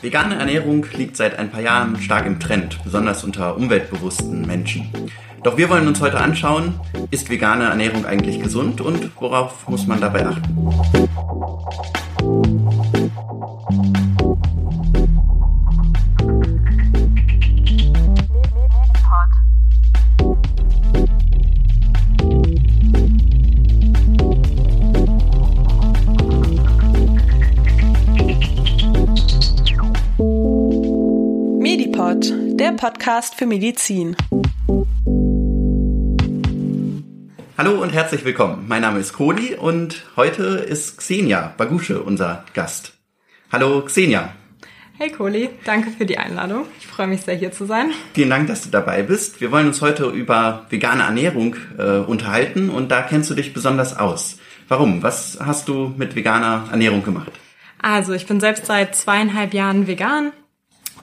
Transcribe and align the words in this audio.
Vegane 0.00 0.36
Ernährung 0.38 0.86
liegt 0.92 1.16
seit 1.16 1.36
ein 1.36 1.50
paar 1.50 1.60
Jahren 1.60 2.00
stark 2.00 2.26
im 2.26 2.38
Trend, 2.38 2.78
besonders 2.84 3.24
unter 3.24 3.56
umweltbewussten 3.56 4.42
Menschen. 4.42 4.92
Doch 5.42 5.56
wir 5.56 5.68
wollen 5.70 5.88
uns 5.88 6.00
heute 6.00 6.20
anschauen, 6.20 6.78
ist 7.10 7.30
vegane 7.30 7.64
Ernährung 7.64 8.06
eigentlich 8.06 8.40
gesund 8.40 8.80
und 8.80 9.10
worauf 9.20 9.68
muss 9.68 9.88
man 9.88 10.00
dabei 10.00 10.26
achten? 10.26 10.70
Der 32.70 32.76
Podcast 32.76 33.34
für 33.34 33.46
Medizin. 33.46 34.16
Hallo 37.58 37.82
und 37.82 37.92
herzlich 37.92 38.24
willkommen. 38.24 38.66
Mein 38.68 38.82
Name 38.82 39.00
ist 39.00 39.12
Kodi 39.12 39.56
und 39.56 40.04
heute 40.14 40.44
ist 40.44 40.98
Xenia 40.98 41.52
Bagusche 41.56 42.00
unser 42.00 42.44
Gast. 42.54 42.92
Hallo 43.50 43.82
Xenia. 43.82 44.34
Hey 44.98 45.10
Koli, 45.10 45.50
danke 45.64 45.90
für 45.90 46.06
die 46.06 46.18
Einladung. 46.18 46.66
Ich 46.78 46.86
freue 46.86 47.08
mich 47.08 47.22
sehr 47.22 47.34
hier 47.34 47.50
zu 47.50 47.64
sein. 47.64 47.90
Vielen 48.14 48.30
Dank, 48.30 48.46
dass 48.46 48.62
du 48.62 48.70
dabei 48.70 49.02
bist. 49.02 49.40
Wir 49.40 49.50
wollen 49.50 49.66
uns 49.66 49.80
heute 49.80 50.08
über 50.08 50.66
vegane 50.70 51.02
Ernährung 51.02 51.56
äh, 51.76 51.98
unterhalten 51.98 52.70
und 52.70 52.90
da 52.92 53.02
kennst 53.02 53.30
du 53.30 53.34
dich 53.34 53.52
besonders 53.52 53.98
aus. 53.98 54.38
Warum? 54.68 55.02
Was 55.02 55.38
hast 55.44 55.66
du 55.68 55.92
mit 55.96 56.14
veganer 56.14 56.68
Ernährung 56.70 57.02
gemacht? 57.02 57.32
Also 57.82 58.12
ich 58.12 58.26
bin 58.26 58.38
selbst 58.38 58.66
seit 58.66 58.94
zweieinhalb 58.94 59.54
Jahren 59.54 59.88
vegan 59.88 60.32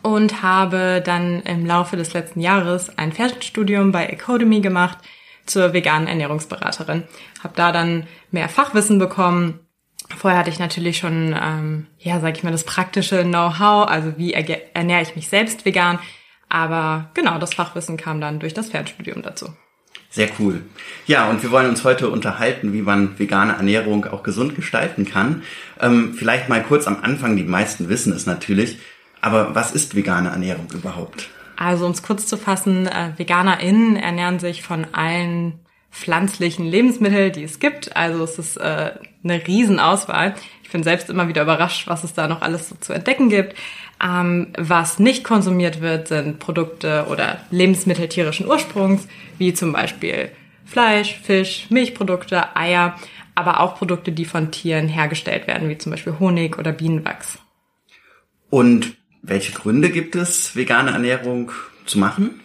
und 0.04 0.42
habe 0.42 1.02
dann 1.04 1.42
im 1.42 1.66
Laufe 1.66 1.98
des 1.98 2.14
letzten 2.14 2.40
Jahres 2.40 2.98
ein 2.98 3.12
Fernstudium 3.12 3.92
bei 3.92 4.06
Academy 4.06 4.62
gemacht 4.62 4.98
zur 5.46 5.74
veganen 5.74 6.08
Ernährungsberaterin. 6.08 7.04
Habe 7.44 7.54
da 7.56 7.72
dann 7.72 8.08
mehr 8.32 8.50
Fachwissen 8.50 9.00
bekommen. 9.00 9.60
Vorher 10.16 10.40
hatte 10.40 10.50
ich 10.50 10.60
natürlich 10.60 10.98
schon, 10.98 11.36
ähm, 11.40 11.88
ja, 12.00 12.20
sag 12.20 12.38
ich 12.38 12.44
mal, 12.44 12.52
das 12.52 12.64
praktische 12.64 13.24
Know-how, 13.24 13.90
also 13.90 14.18
wie 14.18 14.34
ernähre 14.34 15.02
ich 15.02 15.16
mich 15.16 15.28
selbst 15.28 15.66
vegan. 15.66 16.00
Aber 16.50 17.10
genau, 17.14 17.40
das 17.40 17.54
Fachwissen 17.54 17.98
kam 17.98 18.22
dann 18.22 18.40
durch 18.40 18.54
das 18.54 18.70
Fernstudium 18.70 19.22
dazu. 19.22 19.48
Sehr 20.10 20.30
cool. 20.40 20.62
Ja, 21.06 21.30
und 21.30 21.44
wir 21.44 21.52
wollen 21.52 21.70
uns 21.70 21.84
heute 21.84 22.10
unterhalten, 22.10 22.72
wie 22.72 22.82
man 22.82 23.20
vegane 23.20 23.54
Ernährung 23.54 24.06
auch 24.06 24.24
gesund 24.24 24.56
gestalten 24.56 25.06
kann. 25.06 25.44
Ähm, 25.82 26.14
vielleicht 26.18 26.48
mal 26.48 26.64
kurz 26.64 26.88
am 26.88 27.04
Anfang, 27.04 27.36
die 27.36 27.44
meisten 27.44 27.90
wissen 27.90 28.14
es 28.14 28.26
natürlich, 28.26 28.80
aber 29.22 29.56
was 29.56 29.72
ist 29.72 29.96
vegane 29.96 30.30
Ernährung 30.30 30.68
überhaupt? 30.74 31.30
Also 31.56 31.86
um 31.86 31.92
es 31.92 32.04
kurz 32.04 32.28
zu 32.28 32.38
fassen, 32.38 32.88
äh, 32.88 33.14
VeganerInnen 33.18 33.96
ernähren 33.96 34.40
sich 34.40 34.62
von 34.62 34.86
allen 34.94 35.60
pflanzlichen 35.92 36.66
Lebensmitteln, 36.66 37.32
die 37.32 37.44
es 37.44 37.60
gibt. 37.60 37.96
Also 37.96 38.24
es 38.24 38.38
ist 38.38 38.58
äh, 38.58 38.92
eine 39.24 39.48
Riesenauswahl. 39.48 40.36
Ich 40.64 40.70
bin 40.70 40.84
selbst 40.84 41.10
immer 41.10 41.28
wieder 41.28 41.42
überrascht, 41.42 41.88
was 41.88 42.04
es 42.04 42.14
da 42.14 42.28
noch 42.28 42.42
alles 42.42 42.70
so 42.70 42.76
zu 42.76 42.94
entdecken 42.94 43.30
gibt. 43.30 43.56
Ähm, 44.04 44.54
was 44.58 45.00
nicht 45.00 45.24
konsumiert 45.24 45.82
wird, 45.82 46.10
sind 46.10 46.38
Produkte 46.38 47.08
oder 47.10 47.40
Lebensmittel 47.50 48.08
tierischen 48.08 48.48
Ursprungs, 48.48 49.08
wie 49.40 49.54
zum 49.54 49.74
Beispiel 49.74 50.32
Fleisch, 50.66 51.20
Fisch, 51.24 51.68
Milchprodukte, 51.70 52.56
Eier, 52.56 52.96
aber 53.34 53.62
auch 53.62 53.76
Produkte, 53.76 54.12
die 54.12 54.26
von 54.26 54.52
Tieren 54.52 54.88
hergestellt 54.88 55.48
werden, 55.48 55.70
wie 55.70 55.78
zum 55.78 55.92
Beispiel 55.92 56.20
Honig 56.20 56.60
oder 56.60 56.74
Bienenwachs. 56.74 57.40
Und 58.50 58.98
welche 59.28 59.52
Gründe 59.52 59.90
gibt 59.90 60.16
es, 60.16 60.56
vegane 60.56 60.92
Ernährung 60.92 61.52
zu 61.86 62.00
machen? 62.00 62.40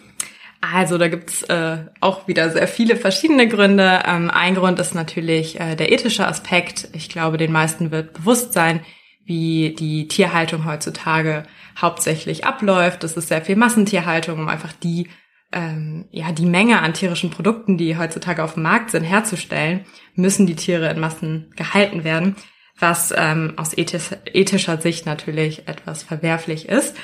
Also 0.60 0.96
da 0.96 1.08
gibt's 1.08 1.42
äh, 1.44 1.78
auch 2.00 2.28
wieder 2.28 2.50
sehr 2.50 2.68
viele 2.68 2.96
verschiedene 2.96 3.48
Gründe. 3.48 4.02
Ähm, 4.06 4.30
ein 4.30 4.54
Grund 4.54 4.78
ist 4.78 4.94
natürlich 4.94 5.58
äh, 5.58 5.74
der 5.74 5.90
ethische 5.90 6.26
Aspekt. 6.26 6.88
Ich 6.92 7.08
glaube, 7.08 7.36
den 7.36 7.50
meisten 7.50 7.90
wird 7.90 8.12
bewusst 8.12 8.52
sein, 8.52 8.80
wie 9.24 9.74
die 9.76 10.06
Tierhaltung 10.06 10.64
heutzutage 10.64 11.44
hauptsächlich 11.80 12.44
abläuft. 12.44 13.02
Das 13.02 13.16
ist 13.16 13.28
sehr 13.28 13.42
viel 13.42 13.56
Massentierhaltung, 13.56 14.38
um 14.38 14.48
einfach 14.48 14.72
die 14.72 15.08
ähm, 15.52 16.06
ja 16.12 16.30
die 16.30 16.46
Menge 16.46 16.80
an 16.80 16.94
tierischen 16.94 17.30
Produkten, 17.30 17.76
die 17.76 17.98
heutzutage 17.98 18.42
auf 18.44 18.54
dem 18.54 18.62
Markt 18.62 18.90
sind, 18.90 19.02
herzustellen, 19.02 19.84
müssen 20.14 20.46
die 20.46 20.56
Tiere 20.56 20.90
in 20.90 21.00
Massen 21.00 21.50
gehalten 21.56 22.04
werden 22.04 22.36
was 22.78 23.12
ähm, 23.16 23.54
aus 23.56 23.76
ethisch, 23.76 24.10
ethischer 24.26 24.78
Sicht 24.78 25.06
natürlich 25.06 25.68
etwas 25.68 26.02
verwerflich 26.02 26.68
ist. 26.68 26.96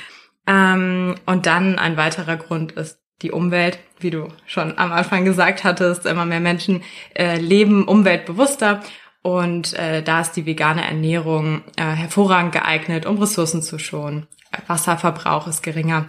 Ähm, 0.47 1.15
und 1.25 1.45
dann 1.45 1.77
ein 1.77 1.97
weiterer 1.97 2.37
Grund 2.37 2.73
ist 2.73 2.99
die 3.21 3.31
Umwelt, 3.31 3.79
wie 3.99 4.11
du 4.11 4.29
schon 4.45 4.77
am 4.77 4.91
Anfang 4.91 5.25
gesagt 5.25 5.63
hattest, 5.63 6.05
immer 6.05 6.25
mehr 6.25 6.39
Menschen 6.39 6.83
äh, 7.15 7.37
leben 7.37 7.85
umweltbewusster 7.85 8.81
und 9.21 9.73
äh, 9.73 10.01
da 10.01 10.21
ist 10.21 10.33
die 10.33 10.45
vegane 10.45 10.85
Ernährung 10.85 11.63
äh, 11.75 11.83
hervorragend 11.83 12.53
geeignet, 12.53 13.05
um 13.05 13.17
Ressourcen 13.17 13.61
zu 13.61 13.77
schonen. 13.77 14.27
Wasserverbrauch 14.67 15.47
ist 15.47 15.61
geringer, 15.61 16.05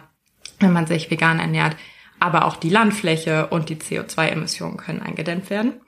wenn 0.60 0.72
man 0.72 0.87
sich 0.87 1.10
vegan 1.10 1.41
ernährt, 1.41 1.77
aber 2.21 2.44
auch 2.44 2.56
die 2.56 2.71
Landfläche 2.71 3.48
und 3.48 3.69
die 3.69 3.77
CO2-Emissionen 3.77 4.77
können 4.77 5.03
eingedämmt 5.03 5.50
werden. 5.50 5.81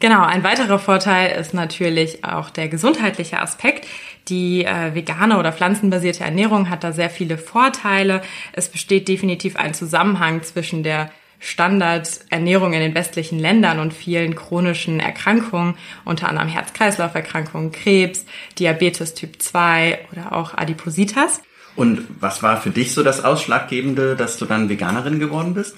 Genau, 0.00 0.22
ein 0.22 0.44
weiterer 0.44 0.78
Vorteil 0.78 1.38
ist 1.40 1.54
natürlich 1.54 2.24
auch 2.24 2.50
der 2.50 2.68
gesundheitliche 2.68 3.40
Aspekt. 3.40 3.86
Die 4.28 4.64
äh, 4.64 4.94
vegane 4.94 5.38
oder 5.38 5.52
pflanzenbasierte 5.52 6.22
Ernährung 6.22 6.70
hat 6.70 6.84
da 6.84 6.92
sehr 6.92 7.10
viele 7.10 7.36
Vorteile. 7.36 8.22
Es 8.52 8.68
besteht 8.68 9.08
definitiv 9.08 9.56
ein 9.56 9.74
Zusammenhang 9.74 10.42
zwischen 10.42 10.82
der 10.84 11.10
Standardernährung 11.40 12.72
in 12.72 12.80
den 12.80 12.94
westlichen 12.94 13.38
Ländern 13.38 13.78
und 13.78 13.92
vielen 13.92 14.34
chronischen 14.34 15.00
Erkrankungen, 15.00 15.74
unter 16.04 16.28
anderem 16.28 16.48
Herz-Kreislauf-Erkrankungen, 16.48 17.72
Krebs, 17.72 18.24
Diabetes 18.58 19.14
Typ 19.14 19.40
2 19.40 20.00
oder 20.12 20.32
auch 20.32 20.54
Adipositas. 20.54 21.40
Und 21.76 22.06
was 22.20 22.42
war 22.42 22.60
für 22.60 22.70
dich 22.70 22.92
so 22.92 23.04
das 23.04 23.24
Ausschlaggebende, 23.24 24.16
dass 24.16 24.36
du 24.36 24.46
dann 24.46 24.68
Veganerin 24.68 25.20
geworden 25.20 25.54
bist? 25.54 25.76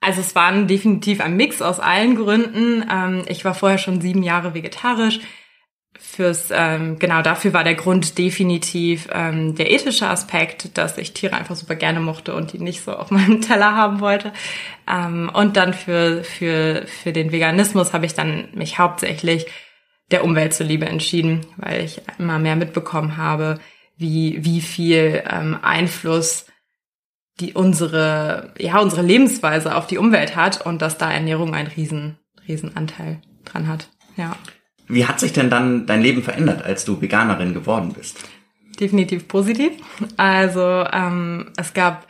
Also 0.00 0.20
es 0.22 0.34
waren 0.34 0.66
definitiv 0.66 1.20
ein 1.20 1.36
Mix 1.36 1.60
aus 1.60 1.78
allen 1.78 2.16
Gründen. 2.16 2.84
Ähm, 2.90 3.24
ich 3.28 3.44
war 3.44 3.54
vorher 3.54 3.78
schon 3.78 4.00
sieben 4.00 4.22
Jahre 4.22 4.54
vegetarisch. 4.54 5.20
Fürs 5.98 6.48
ähm, 6.50 6.98
genau 6.98 7.20
dafür 7.20 7.52
war 7.52 7.64
der 7.64 7.74
Grund 7.74 8.16
definitiv 8.16 9.08
ähm, 9.12 9.54
der 9.56 9.70
ethische 9.70 10.08
Aspekt, 10.08 10.78
dass 10.78 10.96
ich 10.96 11.12
Tiere 11.12 11.36
einfach 11.36 11.56
super 11.56 11.74
gerne 11.74 12.00
mochte 12.00 12.34
und 12.34 12.52
die 12.52 12.58
nicht 12.58 12.82
so 12.82 12.92
auf 12.92 13.10
meinem 13.10 13.42
Teller 13.42 13.76
haben 13.76 14.00
wollte. 14.00 14.32
Ähm, 14.90 15.30
und 15.34 15.56
dann 15.56 15.74
für 15.74 16.24
für 16.24 16.86
für 16.86 17.12
den 17.12 17.32
Veganismus 17.32 17.92
habe 17.92 18.06
ich 18.06 18.14
dann 18.14 18.48
mich 18.54 18.78
hauptsächlich 18.78 19.46
der 20.10 20.24
Umwelt 20.24 20.54
zuliebe 20.54 20.86
entschieden, 20.86 21.46
weil 21.56 21.84
ich 21.84 22.00
immer 22.18 22.38
mehr 22.38 22.56
mitbekommen 22.56 23.18
habe, 23.18 23.60
wie 23.98 24.38
wie 24.42 24.62
viel 24.62 25.22
ähm, 25.30 25.58
Einfluss 25.60 26.46
die 27.40 27.54
unsere, 27.54 28.52
ja, 28.58 28.78
unsere 28.78 29.02
Lebensweise 29.02 29.74
auf 29.74 29.86
die 29.86 29.98
Umwelt 29.98 30.36
hat 30.36 30.64
und 30.64 30.82
dass 30.82 30.98
da 30.98 31.10
Ernährung 31.10 31.54
einen 31.54 31.68
riesen, 31.68 32.18
riesen 32.46 32.76
Anteil 32.76 33.20
dran 33.44 33.68
hat. 33.68 33.88
Ja. 34.16 34.36
Wie 34.88 35.06
hat 35.06 35.20
sich 35.20 35.32
denn 35.32 35.50
dann 35.50 35.86
dein 35.86 36.02
Leben 36.02 36.22
verändert, 36.22 36.64
als 36.64 36.84
du 36.84 37.00
Veganerin 37.00 37.54
geworden 37.54 37.92
bist? 37.92 38.18
Definitiv 38.78 39.28
positiv. 39.28 39.72
Also 40.16 40.84
ähm, 40.92 41.50
es 41.56 41.74
gab 41.74 42.06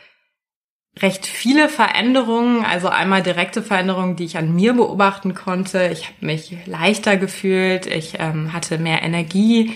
recht 0.99 1.25
viele 1.25 1.69
Veränderungen, 1.69 2.65
also 2.65 2.89
einmal 2.89 3.23
direkte 3.23 3.61
Veränderungen, 3.61 4.15
die 4.15 4.25
ich 4.25 4.37
an 4.37 4.53
mir 4.53 4.73
beobachten 4.73 5.33
konnte. 5.33 5.87
Ich 5.87 6.05
habe 6.05 6.25
mich 6.25 6.57
leichter 6.65 7.17
gefühlt, 7.17 7.85
ich 7.85 8.15
ähm, 8.19 8.51
hatte 8.51 8.77
mehr 8.77 9.01
Energie, 9.03 9.73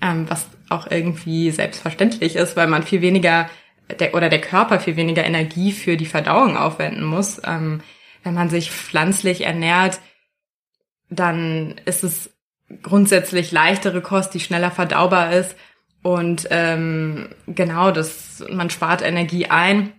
ähm, 0.00 0.26
was 0.28 0.46
auch 0.68 0.90
irgendwie 0.90 1.50
selbstverständlich 1.50 2.36
ist, 2.36 2.56
weil 2.56 2.66
man 2.66 2.82
viel 2.82 3.00
weniger 3.00 3.48
der, 4.00 4.14
oder 4.14 4.28
der 4.28 4.40
Körper 4.40 4.80
viel 4.80 4.96
weniger 4.96 5.24
Energie 5.24 5.72
für 5.72 5.96
die 5.96 6.06
Verdauung 6.06 6.56
aufwenden 6.56 7.04
muss. 7.04 7.40
Ähm, 7.44 7.80
wenn 8.22 8.34
man 8.34 8.50
sich 8.50 8.70
pflanzlich 8.70 9.42
ernährt, 9.42 10.00
dann 11.10 11.74
ist 11.84 12.04
es 12.04 12.30
grundsätzlich 12.82 13.52
leichtere 13.52 14.00
Kost, 14.00 14.34
die 14.34 14.40
schneller 14.40 14.70
verdaubar 14.70 15.32
ist. 15.32 15.56
Und 16.02 16.48
ähm, 16.50 17.28
genau, 17.46 17.90
das, 17.90 18.44
man 18.50 18.70
spart 18.70 19.02
Energie 19.02 19.46
ein. 19.46 19.92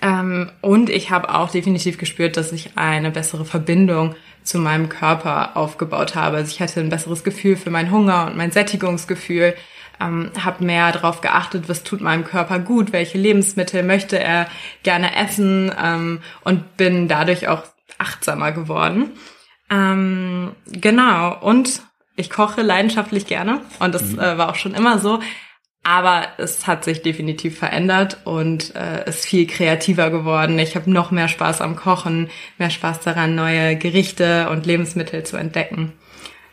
Ähm, 0.00 0.50
und 0.60 0.88
ich 0.88 1.10
habe 1.10 1.34
auch 1.34 1.50
definitiv 1.50 1.98
gespürt, 1.98 2.36
dass 2.36 2.52
ich 2.52 2.76
eine 2.76 3.10
bessere 3.10 3.44
Verbindung 3.44 4.14
zu 4.42 4.58
meinem 4.58 4.88
Körper 4.88 5.56
aufgebaut 5.56 6.14
habe. 6.14 6.38
Also 6.38 6.50
ich 6.50 6.60
hatte 6.60 6.80
ein 6.80 6.88
besseres 6.88 7.24
Gefühl 7.24 7.56
für 7.56 7.70
meinen 7.70 7.90
Hunger 7.90 8.26
und 8.26 8.36
mein 8.36 8.50
Sättigungsgefühl 8.50 9.54
ähm, 10.02 10.30
habe 10.42 10.64
mehr 10.64 10.92
darauf 10.92 11.20
geachtet, 11.20 11.68
was 11.68 11.84
tut 11.84 12.00
meinem 12.00 12.24
Körper 12.24 12.58
gut, 12.58 12.92
welche 12.92 13.18
Lebensmittel 13.18 13.82
möchte 13.82 14.18
er 14.18 14.48
gerne 14.82 15.16
essen 15.16 15.72
ähm, 15.82 16.20
und 16.42 16.76
bin 16.76 17.08
dadurch 17.08 17.48
auch 17.48 17.62
achtsamer 17.98 18.52
geworden. 18.52 19.12
Ähm, 19.70 20.52
genau. 20.66 21.38
Und 21.40 21.82
ich 22.16 22.30
koche 22.30 22.62
leidenschaftlich 22.62 23.26
gerne 23.26 23.60
und 23.78 23.94
das 23.94 24.02
mhm. 24.12 24.18
äh, 24.18 24.38
war 24.38 24.50
auch 24.50 24.56
schon 24.56 24.74
immer 24.74 24.98
so. 24.98 25.20
Aber 25.84 26.28
es 26.38 26.68
hat 26.68 26.84
sich 26.84 27.02
definitiv 27.02 27.58
verändert 27.58 28.18
und 28.24 28.76
äh, 28.76 29.08
ist 29.08 29.24
viel 29.24 29.48
kreativer 29.48 30.10
geworden. 30.10 30.58
Ich 30.60 30.76
habe 30.76 30.88
noch 30.88 31.10
mehr 31.10 31.26
Spaß 31.26 31.60
am 31.60 31.74
Kochen, 31.74 32.30
mehr 32.56 32.70
Spaß 32.70 33.00
daran, 33.00 33.34
neue 33.34 33.76
Gerichte 33.76 34.48
und 34.50 34.64
Lebensmittel 34.64 35.24
zu 35.24 35.36
entdecken. 35.36 35.92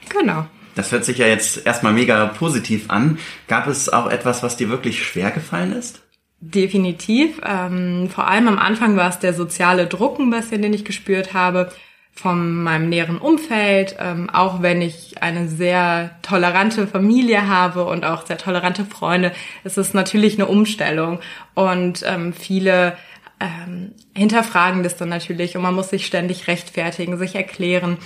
Genau. 0.09 0.47
Das 0.75 0.91
hört 0.91 1.05
sich 1.05 1.17
ja 1.17 1.27
jetzt 1.27 1.65
erstmal 1.65 1.93
mega 1.93 2.25
positiv 2.27 2.89
an. 2.89 3.17
Gab 3.47 3.67
es 3.67 3.89
auch 3.89 4.07
etwas, 4.07 4.43
was 4.43 4.57
dir 4.57 4.69
wirklich 4.69 5.03
schwer 5.03 5.31
gefallen 5.31 5.73
ist? 5.73 6.01
Definitiv. 6.41 7.41
Ähm, 7.45 8.09
vor 8.09 8.27
allem 8.27 8.47
am 8.47 8.57
Anfang 8.57 8.95
war 8.95 9.09
es 9.09 9.19
der 9.19 9.33
soziale 9.33 9.87
Druck 9.87 10.19
ein 10.19 10.29
bisschen, 10.29 10.61
den 10.61 10.73
ich 10.73 10.85
gespürt 10.85 11.33
habe 11.33 11.69
von 12.13 12.63
meinem 12.63 12.89
näheren 12.89 13.17
Umfeld, 13.17 13.95
ähm, 13.99 14.29
auch 14.29 14.61
wenn 14.61 14.81
ich 14.81 15.21
eine 15.21 15.47
sehr 15.47 16.11
tolerante 16.21 16.85
Familie 16.85 17.47
habe 17.47 17.85
und 17.85 18.03
auch 18.03 18.25
sehr 18.25 18.37
tolerante 18.37 18.83
Freunde, 18.83 19.31
ist 19.63 19.77
es 19.77 19.93
natürlich 19.93 20.33
eine 20.35 20.47
Umstellung 20.47 21.19
und 21.53 22.03
ähm, 22.05 22.33
viele 22.33 22.97
ähm, 23.39 23.93
hinterfragen 24.13 24.83
das 24.83 24.97
dann 24.97 25.07
natürlich 25.07 25.55
und 25.55 25.63
man 25.63 25.73
muss 25.73 25.91
sich 25.91 26.05
ständig 26.05 26.47
rechtfertigen, 26.47 27.17
sich 27.17 27.35
erklären 27.35 27.97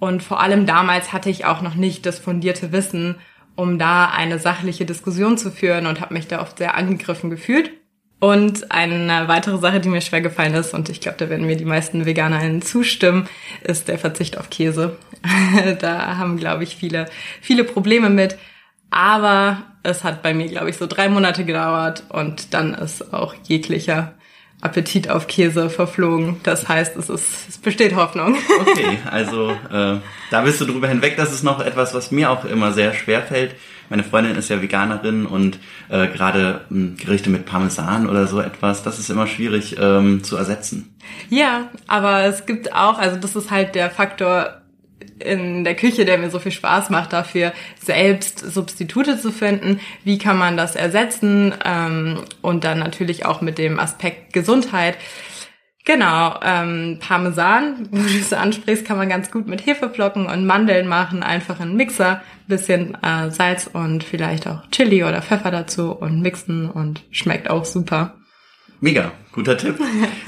und 0.00 0.22
vor 0.22 0.40
allem 0.40 0.66
damals 0.66 1.12
hatte 1.12 1.30
ich 1.30 1.44
auch 1.44 1.62
noch 1.62 1.76
nicht 1.76 2.04
das 2.06 2.18
fundierte 2.18 2.72
Wissen, 2.72 3.16
um 3.54 3.78
da 3.78 4.06
eine 4.06 4.38
sachliche 4.38 4.86
Diskussion 4.86 5.38
zu 5.38 5.52
führen 5.52 5.86
und 5.86 6.00
habe 6.00 6.14
mich 6.14 6.26
da 6.26 6.40
oft 6.40 6.58
sehr 6.58 6.74
angegriffen 6.74 7.30
gefühlt. 7.30 7.70
Und 8.18 8.70
eine 8.70 9.28
weitere 9.28 9.58
Sache, 9.58 9.80
die 9.80 9.88
mir 9.88 10.00
schwer 10.02 10.20
gefallen 10.20 10.54
ist, 10.54 10.74
und 10.74 10.88
ich 10.90 11.00
glaube, 11.00 11.16
da 11.18 11.30
werden 11.30 11.46
mir 11.46 11.56
die 11.56 11.64
meisten 11.64 12.04
Veganerinnen 12.04 12.60
zustimmen, 12.60 13.28
ist 13.62 13.88
der 13.88 13.98
Verzicht 13.98 14.36
auf 14.36 14.50
Käse. 14.50 14.96
da 15.80 16.16
haben, 16.16 16.36
glaube 16.36 16.64
ich, 16.64 16.76
viele, 16.76 17.06
viele 17.40 17.64
Probleme 17.64 18.10
mit. 18.10 18.36
Aber 18.90 19.62
es 19.82 20.04
hat 20.04 20.22
bei 20.22 20.34
mir, 20.34 20.48
glaube 20.48 20.70
ich, 20.70 20.76
so 20.76 20.86
drei 20.86 21.08
Monate 21.08 21.44
gedauert 21.44 22.04
und 22.08 22.52
dann 22.52 22.74
ist 22.74 23.14
auch 23.14 23.34
jeglicher 23.44 24.14
Appetit 24.60 25.08
auf 25.08 25.26
Käse 25.26 25.70
verflogen. 25.70 26.36
Das 26.42 26.68
heißt, 26.68 26.96
es, 26.96 27.08
ist, 27.08 27.48
es 27.48 27.58
besteht 27.58 27.94
Hoffnung. 27.94 28.36
Okay, 28.60 28.98
also 29.10 29.50
äh, 29.50 29.98
da 30.30 30.40
bist 30.42 30.60
du 30.60 30.66
drüber 30.66 30.88
hinweg. 30.88 31.16
Das 31.16 31.32
ist 31.32 31.42
noch 31.42 31.60
etwas, 31.60 31.94
was 31.94 32.10
mir 32.10 32.30
auch 32.30 32.44
immer 32.44 32.72
sehr 32.72 32.92
schwer 32.92 33.22
fällt. 33.22 33.54
Meine 33.88 34.04
Freundin 34.04 34.36
ist 34.36 34.48
ja 34.48 34.62
Veganerin 34.62 35.26
und 35.26 35.58
äh, 35.88 36.06
gerade 36.06 36.60
äh, 36.70 36.94
Gerichte 36.96 37.28
mit 37.28 37.44
Parmesan 37.44 38.08
oder 38.08 38.28
so 38.28 38.40
etwas, 38.40 38.84
das 38.84 39.00
ist 39.00 39.10
immer 39.10 39.26
schwierig 39.26 39.76
ähm, 39.80 40.22
zu 40.22 40.36
ersetzen. 40.36 40.94
Ja, 41.28 41.68
aber 41.88 42.22
es 42.24 42.46
gibt 42.46 42.72
auch, 42.72 42.98
also 42.98 43.16
das 43.16 43.34
ist 43.34 43.50
halt 43.50 43.74
der 43.74 43.90
Faktor, 43.90 44.59
in 45.22 45.64
der 45.64 45.74
Küche, 45.74 46.04
der 46.04 46.18
mir 46.18 46.30
so 46.30 46.38
viel 46.38 46.52
Spaß 46.52 46.90
macht, 46.90 47.12
dafür 47.12 47.52
selbst 47.78 48.38
Substitute 48.38 49.18
zu 49.18 49.32
finden. 49.32 49.80
Wie 50.04 50.18
kann 50.18 50.38
man 50.38 50.56
das 50.56 50.76
ersetzen? 50.76 51.54
Ähm, 51.64 52.24
und 52.42 52.64
dann 52.64 52.78
natürlich 52.78 53.26
auch 53.26 53.40
mit 53.40 53.58
dem 53.58 53.78
Aspekt 53.78 54.32
Gesundheit. 54.32 54.96
Genau, 55.84 56.38
ähm, 56.44 56.98
Parmesan, 57.00 57.88
wo 57.90 57.96
du 57.96 58.18
es 58.18 58.32
ansprichst, 58.32 58.84
kann 58.84 58.98
man 58.98 59.08
ganz 59.08 59.30
gut 59.30 59.48
mit 59.48 59.64
Hefeflocken 59.64 60.26
und 60.26 60.46
Mandeln 60.46 60.86
machen. 60.86 61.22
Einfach 61.22 61.60
in 61.60 61.76
Mixer, 61.76 62.22
bisschen 62.46 62.96
äh, 63.02 63.30
Salz 63.30 63.68
und 63.72 64.04
vielleicht 64.04 64.46
auch 64.46 64.68
Chili 64.70 65.04
oder 65.04 65.22
Pfeffer 65.22 65.50
dazu 65.50 65.92
und 65.92 66.20
mixen 66.20 66.70
und 66.70 67.02
schmeckt 67.10 67.48
auch 67.48 67.64
super. 67.64 68.19
Mega, 68.82 69.12
guter 69.32 69.58
Tipp. 69.58 69.78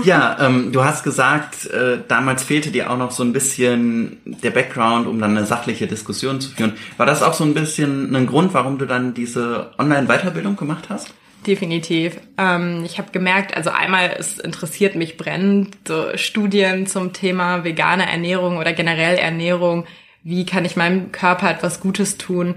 Ja, 0.05 0.37
ähm, 0.41 0.73
du 0.73 0.85
hast 0.85 1.05
gesagt, 1.05 1.67
äh, 1.67 1.99
damals 2.07 2.45
fehlte 2.45 2.71
dir 2.71 2.91
auch 2.91 2.99
noch 2.99 3.11
so 3.11 3.23
ein 3.23 3.33
bisschen 3.33 4.19
der 4.25 4.51
Background, 4.51 5.07
um 5.07 5.19
dann 5.19 5.37
eine 5.37 5.47
sachliche 5.47 5.87
Diskussion 5.87 6.41
zu 6.41 6.51
führen. 6.51 6.75
War 6.99 7.07
das 7.07 7.23
auch 7.23 7.33
so 7.33 7.45
ein 7.45 7.55
bisschen 7.55 8.15
ein 8.15 8.27
Grund, 8.27 8.53
warum 8.53 8.79
du 8.79 8.87
dann 8.87 9.15
diese 9.15 9.71
Online-Weiterbildung 9.79 10.57
gemacht 10.57 10.91
hast? 10.91 11.15
Definitiv. 11.47 12.21
Ähm, 12.37 12.83
ich 12.85 12.99
habe 12.99 13.11
gemerkt, 13.11 13.57
also 13.57 13.71
einmal, 13.71 14.15
es 14.19 14.39
interessiert 14.39 14.97
mich 14.97 15.17
brennend, 15.17 15.77
so 15.89 16.17
Studien 16.17 16.87
zum 16.87 17.13
Thema 17.13 17.65
vegane 17.65 18.09
Ernährung 18.09 18.59
oder 18.59 18.75
generell 18.75 19.17
Ernährung. 19.17 19.87
Wie 20.23 20.45
kann 20.45 20.65
ich 20.65 20.77
meinem 20.77 21.11
Körper 21.11 21.51
etwas 21.51 21.81
Gutes 21.81 22.19
tun? 22.19 22.57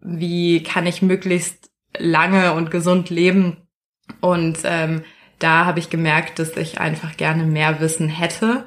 Wie 0.00 0.62
kann 0.62 0.86
ich 0.86 1.02
möglichst 1.02 1.70
lange 1.96 2.54
und 2.54 2.70
gesund 2.70 3.10
leben? 3.10 3.58
Und 4.20 4.58
ähm, 4.64 5.02
da 5.38 5.64
habe 5.64 5.78
ich 5.78 5.90
gemerkt, 5.90 6.38
dass 6.38 6.56
ich 6.56 6.80
einfach 6.80 7.16
gerne 7.16 7.44
mehr 7.44 7.80
Wissen 7.80 8.08
hätte. 8.08 8.64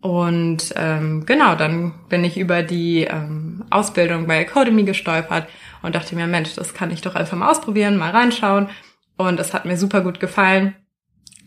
Und 0.00 0.72
ähm, 0.76 1.26
genau, 1.26 1.54
dann 1.54 1.92
bin 2.08 2.24
ich 2.24 2.38
über 2.38 2.62
die 2.62 3.02
ähm, 3.02 3.64
Ausbildung 3.70 4.26
bei 4.26 4.40
Academy 4.40 4.84
gestolpert 4.84 5.46
und 5.82 5.94
dachte 5.94 6.14
mir, 6.14 6.26
Mensch, 6.26 6.54
das 6.54 6.74
kann 6.74 6.90
ich 6.90 7.02
doch 7.02 7.14
einfach 7.14 7.36
mal 7.36 7.50
ausprobieren, 7.50 7.98
mal 7.98 8.10
reinschauen. 8.10 8.68
Und 9.16 9.38
es 9.38 9.52
hat 9.52 9.66
mir 9.66 9.76
super 9.76 10.00
gut 10.00 10.18
gefallen, 10.18 10.74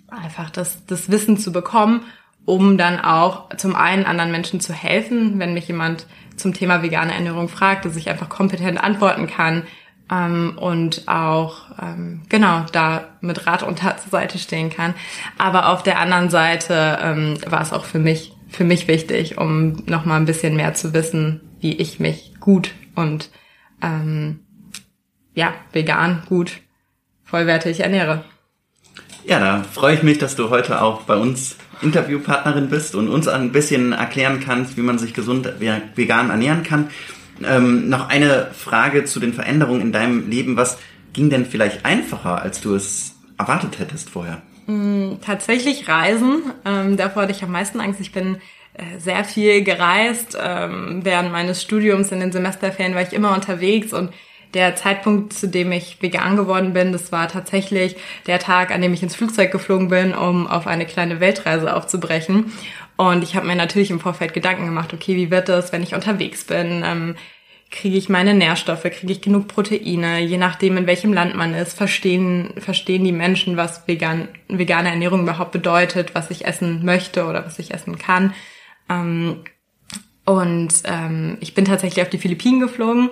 einfach 0.08 0.52
das, 0.52 0.86
das 0.86 1.10
Wissen 1.10 1.38
zu 1.38 1.52
bekommen, 1.52 2.06
um 2.46 2.78
dann 2.78 3.00
auch 3.00 3.50
zum 3.58 3.76
einen 3.76 4.06
anderen 4.06 4.32
Menschen 4.32 4.60
zu 4.60 4.74
helfen, 4.74 5.40
wenn 5.40 5.56
mich 5.56 5.68
jemand 5.68 6.06
zum 6.36 6.54
Thema 6.54 6.84
vegane 6.84 7.14
Ernährung 7.14 7.50
fragt, 7.50 7.86
dass 7.86 7.96
ich 7.96 8.10
einfach 8.10 8.30
kompetent 8.30 8.84
antworten 8.84 9.28
kann, 9.28 9.64
ähm, 10.14 10.58
und 10.58 11.08
auch 11.08 11.62
ähm, 11.82 12.22
genau 12.30 12.66
da 12.72 13.06
mit 13.22 13.48
Rat 13.48 13.64
und 13.64 13.80
Tat 13.80 14.02
zur 14.02 14.12
Seite 14.12 14.38
stehen 14.38 14.70
kann. 14.70 14.94
Aber 15.38 15.70
auf 15.70 15.84
der 15.84 16.00
anderen 16.00 16.30
Seite 16.30 17.00
ähm, 17.02 17.38
war 17.48 17.62
es 17.62 17.74
auch 17.74 17.86
für 17.86 18.00
mich 18.00 18.34
für 18.50 18.66
mich 18.66 18.88
wichtig, 18.88 19.40
um 19.40 19.84
noch 19.88 20.06
mal 20.06 20.18
ein 20.18 20.26
bisschen 20.26 20.56
mehr 20.56 20.76
zu 20.76 20.94
wissen, 20.94 21.42
wie 21.60 21.74
ich 21.74 22.00
mich 22.00 22.34
gut 22.40 22.72
und 22.94 23.32
ähm, 23.82 24.42
ja 25.34 25.56
vegan 25.72 26.22
gut 26.30 26.60
vollwertig 27.24 27.80
ernähre. 27.80 28.24
Ja, 29.26 29.40
da 29.40 29.64
freue 29.64 29.96
ich 29.96 30.04
mich, 30.04 30.20
dass 30.20 30.36
du 30.36 30.52
heute 30.52 30.84
auch 30.84 31.02
bei 31.04 31.16
uns 31.16 31.56
Interviewpartnerin 31.82 32.70
bist 32.70 32.94
und 32.94 33.08
uns 33.08 33.28
ein 33.28 33.52
bisschen 33.52 33.94
erklären 33.94 34.40
kannst, 34.40 34.78
wie 34.78 34.82
man 34.82 35.00
sich 35.00 35.16
gesund 35.16 35.52
vegan 35.96 36.30
ernähren 36.30 36.62
kann. 36.62 36.90
Ähm, 37.48 37.90
noch 37.90 38.10
eine 38.10 38.50
Frage 38.54 39.06
zu 39.06 39.20
den 39.20 39.34
Veränderungen 39.34 39.82
in 39.82 39.92
deinem 39.92 40.30
Leben. 40.30 40.58
Was 40.58 40.78
ging 41.14 41.30
denn 41.30 41.46
vielleicht 41.46 41.86
einfacher, 41.86 42.42
als 42.42 42.62
du 42.62 42.76
es 42.76 43.16
erwartet 43.38 43.80
hättest 43.80 44.10
vorher? 44.10 44.42
Mm, 44.68 45.16
tatsächlich 45.22 45.88
Reisen. 45.88 46.44
Ähm, 46.66 46.98
davor 46.98 47.24
hatte 47.24 47.32
ich 47.32 47.44
am 47.44 47.52
meisten 47.52 47.80
Angst. 47.80 48.00
Ich 48.00 48.12
bin 48.12 48.38
äh, 48.74 49.00
sehr 49.00 49.24
viel 49.24 49.64
gereist. 49.64 50.38
Ähm, 50.42 51.02
während 51.04 51.32
meines 51.32 51.62
Studiums 51.62 52.12
in 52.12 52.20
den 52.20 52.32
Semesterferien 52.32 52.96
war 52.96 53.02
ich 53.02 53.14
immer 53.14 53.34
unterwegs 53.34 53.94
und 53.94 54.12
der 54.54 54.76
Zeitpunkt, 54.76 55.34
zu 55.34 55.48
dem 55.48 55.72
ich 55.72 56.02
vegan 56.02 56.36
geworden 56.36 56.74
bin, 56.74 56.92
das 56.92 57.12
war 57.12 57.28
tatsächlich 57.28 57.96
der 58.28 58.40
Tag, 58.40 58.72
an 58.72 58.82
dem 58.82 58.94
ich 58.94 59.04
ins 59.04 59.16
Flugzeug 59.16 59.52
geflogen 59.52 59.88
bin, 59.88 60.14
um 60.14 60.48
auf 60.48 60.68
eine 60.68 60.86
kleine 60.86 61.20
Weltreise 61.20 61.76
aufzubrechen. 61.76 62.52
Und 62.96 63.24
ich 63.24 63.36
habe 63.36 63.48
mir 63.48 63.56
natürlich 63.56 63.90
im 63.90 64.00
Vorfeld 64.00 64.34
Gedanken 64.34 64.66
gemacht, 64.66 64.94
okay, 64.94 65.16
wie 65.16 65.32
wird 65.32 65.50
das, 65.50 65.74
wenn 65.74 65.84
ich 65.84 65.96
unterwegs 65.96 66.44
bin? 66.44 66.84
Ähm, 66.86 67.16
kriege 67.72 67.98
ich 67.98 68.08
meine 68.08 68.36
Nährstoffe, 68.36 68.84
kriege 68.84 69.12
ich 69.12 69.22
genug 69.22 69.48
Proteine, 69.48 70.20
je 70.20 70.38
nachdem, 70.38 70.78
in 70.78 70.86
welchem 70.86 71.12
Land 71.12 71.36
man 71.36 71.56
ist, 71.56 71.76
verstehen, 71.76 72.54
verstehen 72.60 73.04
die 73.04 73.12
Menschen, 73.12 73.58
was 73.58 73.88
vegan, 73.88 74.28
vegane 74.48 74.90
Ernährung 74.90 75.24
überhaupt 75.24 75.54
bedeutet, 75.54 76.14
was 76.14 76.30
ich 76.30 76.46
essen 76.46 76.86
möchte 76.86 77.26
oder 77.26 77.44
was 77.46 77.58
ich 77.58 77.74
essen 77.74 77.98
kann. 77.98 78.36
Ähm, 78.90 79.38
und 80.26 80.74
ähm, 80.86 81.38
ich 81.40 81.56
bin 81.56 81.66
tatsächlich 81.66 82.04
auf 82.04 82.10
die 82.10 82.20
Philippinen 82.20 82.60
geflogen 82.60 83.10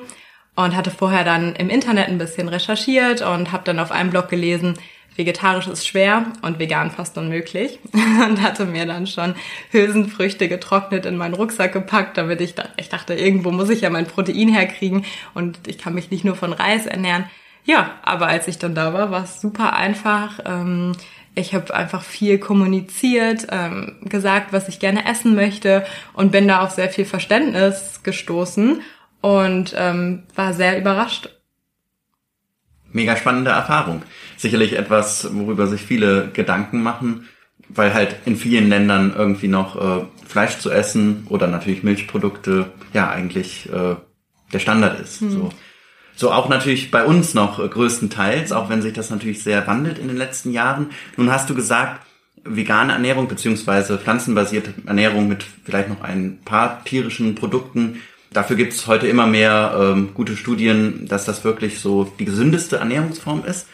und 0.55 0.75
hatte 0.75 0.91
vorher 0.91 1.23
dann 1.23 1.55
im 1.55 1.69
Internet 1.69 2.09
ein 2.09 2.17
bisschen 2.17 2.49
recherchiert 2.49 3.21
und 3.21 3.51
habe 3.51 3.63
dann 3.63 3.79
auf 3.79 3.91
einem 3.91 4.09
Blog 4.09 4.29
gelesen, 4.29 4.77
vegetarisch 5.15 5.67
ist 5.67 5.87
schwer 5.87 6.25
und 6.41 6.59
vegan 6.59 6.91
fast 6.91 7.17
unmöglich 7.17 7.79
und 7.93 8.41
hatte 8.41 8.65
mir 8.65 8.85
dann 8.85 9.07
schon 9.07 9.35
Hülsenfrüchte 9.71 10.47
getrocknet 10.47 11.05
in 11.05 11.17
meinen 11.17 11.33
Rucksack 11.33 11.73
gepackt, 11.73 12.17
damit 12.17 12.41
ich, 12.41 12.55
da, 12.55 12.65
ich 12.77 12.89
dachte, 12.89 13.13
irgendwo 13.13 13.51
muss 13.51 13.69
ich 13.69 13.81
ja 13.81 13.89
mein 13.89 14.07
Protein 14.07 14.49
herkriegen 14.49 15.05
und 15.33 15.59
ich 15.67 15.77
kann 15.77 15.93
mich 15.93 16.11
nicht 16.11 16.23
nur 16.23 16.35
von 16.35 16.53
Reis 16.53 16.85
ernähren. 16.85 17.25
Ja, 17.63 17.91
aber 18.01 18.27
als 18.27 18.47
ich 18.47 18.57
dann 18.57 18.73
da 18.73 18.93
war, 18.93 19.11
war 19.11 19.23
es 19.23 19.39
super 19.39 19.73
einfach. 19.73 20.39
Ähm, 20.45 20.93
ich 21.35 21.53
habe 21.53 21.73
einfach 21.73 22.03
viel 22.03 22.39
kommuniziert, 22.39 23.47
ähm, 23.51 23.97
gesagt, 24.03 24.51
was 24.51 24.67
ich 24.67 24.79
gerne 24.79 25.05
essen 25.05 25.35
möchte 25.35 25.85
und 26.13 26.31
bin 26.31 26.47
da 26.47 26.61
auf 26.61 26.71
sehr 26.71 26.89
viel 26.89 27.05
Verständnis 27.05 28.01
gestoßen 28.03 28.81
und 29.21 29.73
ähm, 29.77 30.23
war 30.35 30.53
sehr 30.53 30.77
überrascht. 30.79 31.29
Mega 32.91 33.15
spannende 33.15 33.51
Erfahrung. 33.51 34.01
Sicherlich 34.37 34.77
etwas, 34.77 35.29
worüber 35.33 35.67
sich 35.67 35.81
viele 35.81 36.29
Gedanken 36.33 36.83
machen, 36.83 37.29
weil 37.69 37.93
halt 37.93 38.17
in 38.25 38.35
vielen 38.35 38.69
Ländern 38.69 39.13
irgendwie 39.15 39.47
noch 39.47 39.75
äh, 39.75 40.05
Fleisch 40.27 40.57
zu 40.57 40.71
essen 40.71 41.25
oder 41.29 41.47
natürlich 41.47 41.83
Milchprodukte 41.83 42.71
ja 42.93 43.09
eigentlich 43.09 43.71
äh, 43.71 43.95
der 44.51 44.59
Standard 44.59 44.99
ist. 44.99 45.21
Hm. 45.21 45.31
So. 45.31 45.49
so 46.15 46.31
auch 46.31 46.49
natürlich 46.49 46.91
bei 46.91 47.05
uns 47.05 47.33
noch 47.33 47.59
äh, 47.59 47.67
größtenteils, 47.67 48.51
auch 48.51 48.69
wenn 48.69 48.81
sich 48.81 48.93
das 48.93 49.09
natürlich 49.09 49.43
sehr 49.43 49.65
wandelt 49.67 49.97
in 49.97 50.07
den 50.07 50.17
letzten 50.17 50.51
Jahren. 50.51 50.89
Nun 51.15 51.31
hast 51.31 51.49
du 51.49 51.55
gesagt, 51.55 52.05
vegane 52.43 52.93
Ernährung 52.93 53.27
beziehungsweise 53.27 53.97
pflanzenbasierte 53.97 54.73
Ernährung 54.85 55.27
mit 55.27 55.45
vielleicht 55.63 55.89
noch 55.89 56.01
ein 56.01 56.39
paar 56.43 56.83
tierischen 56.83 57.35
Produkten. 57.35 58.01
Dafür 58.33 58.55
gibt 58.55 58.71
es 58.71 58.87
heute 58.87 59.07
immer 59.07 59.27
mehr 59.27 59.77
ähm, 59.77 60.13
gute 60.13 60.37
Studien, 60.37 61.05
dass 61.07 61.25
das 61.25 61.43
wirklich 61.43 61.79
so 61.79 62.05
die 62.17 62.23
gesündeste 62.23 62.77
Ernährungsform 62.77 63.43
ist. 63.45 63.67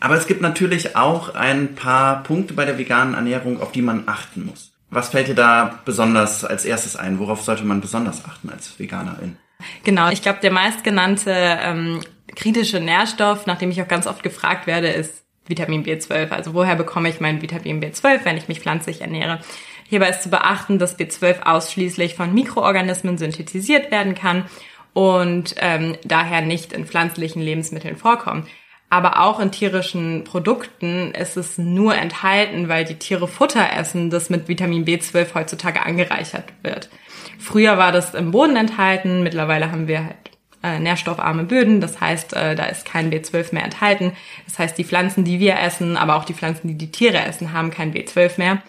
Aber 0.00 0.16
es 0.16 0.26
gibt 0.26 0.42
natürlich 0.42 0.96
auch 0.96 1.34
ein 1.34 1.76
paar 1.76 2.24
Punkte 2.24 2.54
bei 2.54 2.64
der 2.64 2.76
veganen 2.76 3.14
Ernährung, 3.14 3.60
auf 3.62 3.70
die 3.70 3.82
man 3.82 4.02
achten 4.06 4.46
muss. 4.46 4.72
Was 4.90 5.10
fällt 5.10 5.28
dir 5.28 5.36
da 5.36 5.80
besonders 5.84 6.44
als 6.44 6.64
erstes 6.64 6.96
ein? 6.96 7.20
Worauf 7.20 7.42
sollte 7.42 7.64
man 7.64 7.80
besonders 7.80 8.24
achten 8.24 8.50
als 8.50 8.78
Veganerin? 8.78 9.36
Genau, 9.84 10.10
ich 10.10 10.22
glaube, 10.22 10.40
der 10.42 10.50
meistgenannte 10.50 11.30
ähm, 11.32 12.00
kritische 12.34 12.80
Nährstoff, 12.80 13.46
nach 13.46 13.58
dem 13.58 13.70
ich 13.70 13.80
auch 13.80 13.88
ganz 13.88 14.08
oft 14.08 14.24
gefragt 14.24 14.66
werde, 14.66 14.88
ist 14.88 15.24
Vitamin 15.46 15.84
B12. 15.84 16.30
Also 16.30 16.52
woher 16.54 16.74
bekomme 16.74 17.08
ich 17.08 17.20
mein 17.20 17.42
Vitamin 17.42 17.80
B12, 17.80 18.24
wenn 18.24 18.36
ich 18.36 18.48
mich 18.48 18.60
pflanzlich 18.60 19.02
ernähre? 19.02 19.40
Hierbei 19.84 20.08
ist 20.08 20.22
zu 20.22 20.30
beachten, 20.30 20.78
dass 20.78 20.98
B12 20.98 21.42
ausschließlich 21.42 22.14
von 22.14 22.34
Mikroorganismen 22.34 23.18
synthetisiert 23.18 23.90
werden 23.90 24.14
kann 24.14 24.44
und 24.92 25.54
ähm, 25.58 25.96
daher 26.04 26.40
nicht 26.40 26.72
in 26.72 26.86
pflanzlichen 26.86 27.42
Lebensmitteln 27.42 27.96
vorkommt. 27.96 28.48
Aber 28.90 29.20
auch 29.20 29.40
in 29.40 29.50
tierischen 29.50 30.22
Produkten 30.24 31.10
ist 31.12 31.36
es 31.36 31.58
nur 31.58 31.96
enthalten, 31.96 32.68
weil 32.68 32.84
die 32.84 32.98
Tiere 32.98 33.26
Futter 33.26 33.66
essen, 33.76 34.08
das 34.08 34.30
mit 34.30 34.46
Vitamin 34.46 34.84
B12 34.84 35.34
heutzutage 35.34 35.84
angereichert 35.84 36.44
wird. 36.62 36.90
Früher 37.38 37.76
war 37.76 37.90
das 37.90 38.14
im 38.14 38.30
Boden 38.30 38.56
enthalten, 38.56 39.22
mittlerweile 39.22 39.72
haben 39.72 39.88
wir 39.88 40.04
halt 40.04 40.16
äh, 40.62 40.78
nährstoffarme 40.78 41.44
Böden, 41.44 41.80
das 41.80 42.00
heißt, 42.00 42.34
äh, 42.34 42.54
da 42.54 42.66
ist 42.66 42.84
kein 42.86 43.10
B12 43.12 43.52
mehr 43.52 43.64
enthalten. 43.64 44.12
Das 44.46 44.58
heißt, 44.58 44.78
die 44.78 44.84
Pflanzen, 44.84 45.24
die 45.24 45.40
wir 45.40 45.58
essen, 45.58 45.96
aber 45.96 46.16
auch 46.16 46.24
die 46.24 46.34
Pflanzen, 46.34 46.68
die 46.68 46.78
die 46.78 46.92
Tiere 46.92 47.18
essen, 47.18 47.52
haben 47.52 47.70
kein 47.70 47.92
B12 47.92 48.38
mehr. 48.38 48.62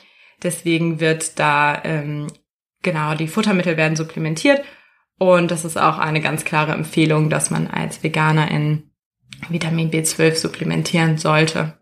Deswegen 0.43 0.99
wird 0.99 1.39
da, 1.39 1.81
ähm, 1.83 2.27
genau, 2.81 3.15
die 3.15 3.27
Futtermittel 3.27 3.77
werden 3.77 3.95
supplementiert 3.95 4.63
und 5.17 5.51
das 5.51 5.65
ist 5.65 5.77
auch 5.77 5.97
eine 5.97 6.21
ganz 6.21 6.45
klare 6.45 6.73
Empfehlung, 6.73 7.29
dass 7.29 7.49
man 7.49 7.67
als 7.67 8.03
Veganer 8.03 8.51
in 8.51 8.83
Vitamin 9.49 9.91
B12 9.91 10.35
supplementieren 10.35 11.17
sollte. 11.17 11.73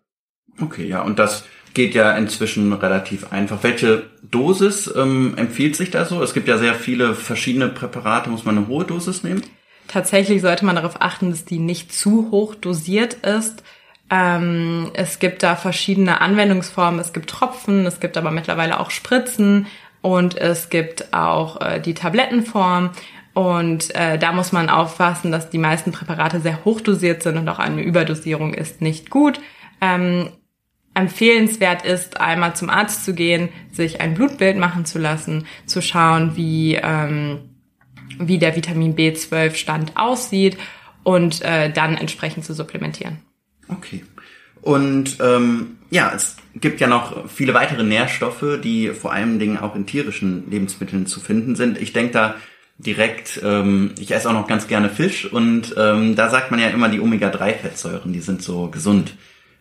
Okay, 0.59 0.87
ja, 0.87 1.01
und 1.01 1.19
das 1.19 1.45
geht 1.73 1.95
ja 1.95 2.15
inzwischen 2.15 2.71
relativ 2.73 3.31
einfach. 3.31 3.63
Welche 3.63 4.09
Dosis 4.21 4.93
ähm, 4.95 5.33
empfiehlt 5.37 5.75
sich 5.75 5.89
da 5.89 6.05
so? 6.05 6.21
Es 6.21 6.33
gibt 6.33 6.47
ja 6.47 6.57
sehr 6.57 6.75
viele 6.75 7.15
verschiedene 7.15 7.69
Präparate. 7.69 8.29
Muss 8.29 8.45
man 8.45 8.57
eine 8.57 8.67
hohe 8.67 8.85
Dosis 8.85 9.23
nehmen? 9.23 9.41
Tatsächlich 9.87 10.41
sollte 10.41 10.65
man 10.65 10.75
darauf 10.75 11.01
achten, 11.01 11.31
dass 11.31 11.45
die 11.45 11.59
nicht 11.59 11.91
zu 11.91 12.29
hoch 12.31 12.55
dosiert 12.55 13.15
ist. 13.25 13.63
Ähm, 14.13 14.91
es 14.93 15.17
gibt 15.17 15.41
da 15.41 15.55
verschiedene 15.55 16.21
Anwendungsformen. 16.21 16.99
Es 16.99 17.13
gibt 17.13 17.31
Tropfen, 17.31 17.87
es 17.87 17.99
gibt 17.99 18.15
aber 18.15 18.29
mittlerweile 18.29 18.79
auch 18.79 18.91
Spritzen 18.91 19.65
und 20.03 20.37
es 20.37 20.69
gibt 20.69 21.15
auch 21.15 21.59
äh, 21.61 21.79
die 21.79 21.95
Tablettenform. 21.95 22.91
Und 23.33 23.95
äh, 23.95 24.19
da 24.19 24.31
muss 24.31 24.51
man 24.51 24.69
aufpassen, 24.69 25.31
dass 25.31 25.49
die 25.49 25.57
meisten 25.57 25.91
Präparate 25.91 26.39
sehr 26.41 26.63
hoch 26.63 26.79
dosiert 26.79 27.23
sind 27.23 27.37
und 27.37 27.49
auch 27.49 27.57
eine 27.57 27.81
Überdosierung 27.81 28.53
ist 28.53 28.81
nicht 28.81 29.09
gut. 29.09 29.39
Ähm, 29.81 30.29
empfehlenswert 30.93 31.83
ist, 31.83 32.21
einmal 32.21 32.55
zum 32.55 32.69
Arzt 32.69 33.05
zu 33.05 33.15
gehen, 33.15 33.49
sich 33.71 33.99
ein 33.99 34.13
Blutbild 34.13 34.57
machen 34.57 34.85
zu 34.85 34.99
lassen, 34.99 35.47
zu 35.65 35.81
schauen, 35.81 36.35
wie, 36.35 36.75
ähm, 36.75 37.49
wie 38.19 38.37
der 38.37 38.55
Vitamin 38.55 38.95
B12-Stand 38.95 39.97
aussieht 39.97 40.55
und 41.01 41.41
äh, 41.41 41.71
dann 41.71 41.97
entsprechend 41.97 42.45
zu 42.45 42.53
supplementieren. 42.53 43.17
Okay. 43.77 44.03
Und 44.61 45.17
ähm, 45.21 45.77
ja, 45.89 46.13
es 46.15 46.37
gibt 46.55 46.79
ja 46.79 46.87
noch 46.87 47.29
viele 47.29 47.53
weitere 47.53 47.83
Nährstoffe, 47.83 48.59
die 48.63 48.89
vor 48.89 49.11
allen 49.11 49.37
Dingen 49.37 49.57
auch 49.57 49.75
in 49.75 49.85
tierischen 49.85 50.49
Lebensmitteln 50.49 51.05
zu 51.05 51.19
finden 51.19 51.55
sind. 51.55 51.77
Ich 51.77 51.93
denke 51.93 52.13
da 52.13 52.35
direkt, 52.77 53.41
ähm, 53.43 53.91
ich 53.99 54.11
esse 54.11 54.29
auch 54.29 54.33
noch 54.33 54.47
ganz 54.47 54.67
gerne 54.67 54.89
Fisch 54.89 55.31
und 55.31 55.75
ähm, 55.77 56.15
da 56.15 56.29
sagt 56.29 56.51
man 56.51 56.59
ja 56.59 56.69
immer, 56.69 56.89
die 56.89 56.99
Omega-3-Fettsäuren, 56.99 58.13
die 58.13 58.21
sind 58.21 58.41
so 58.41 58.69
gesund. 58.69 59.15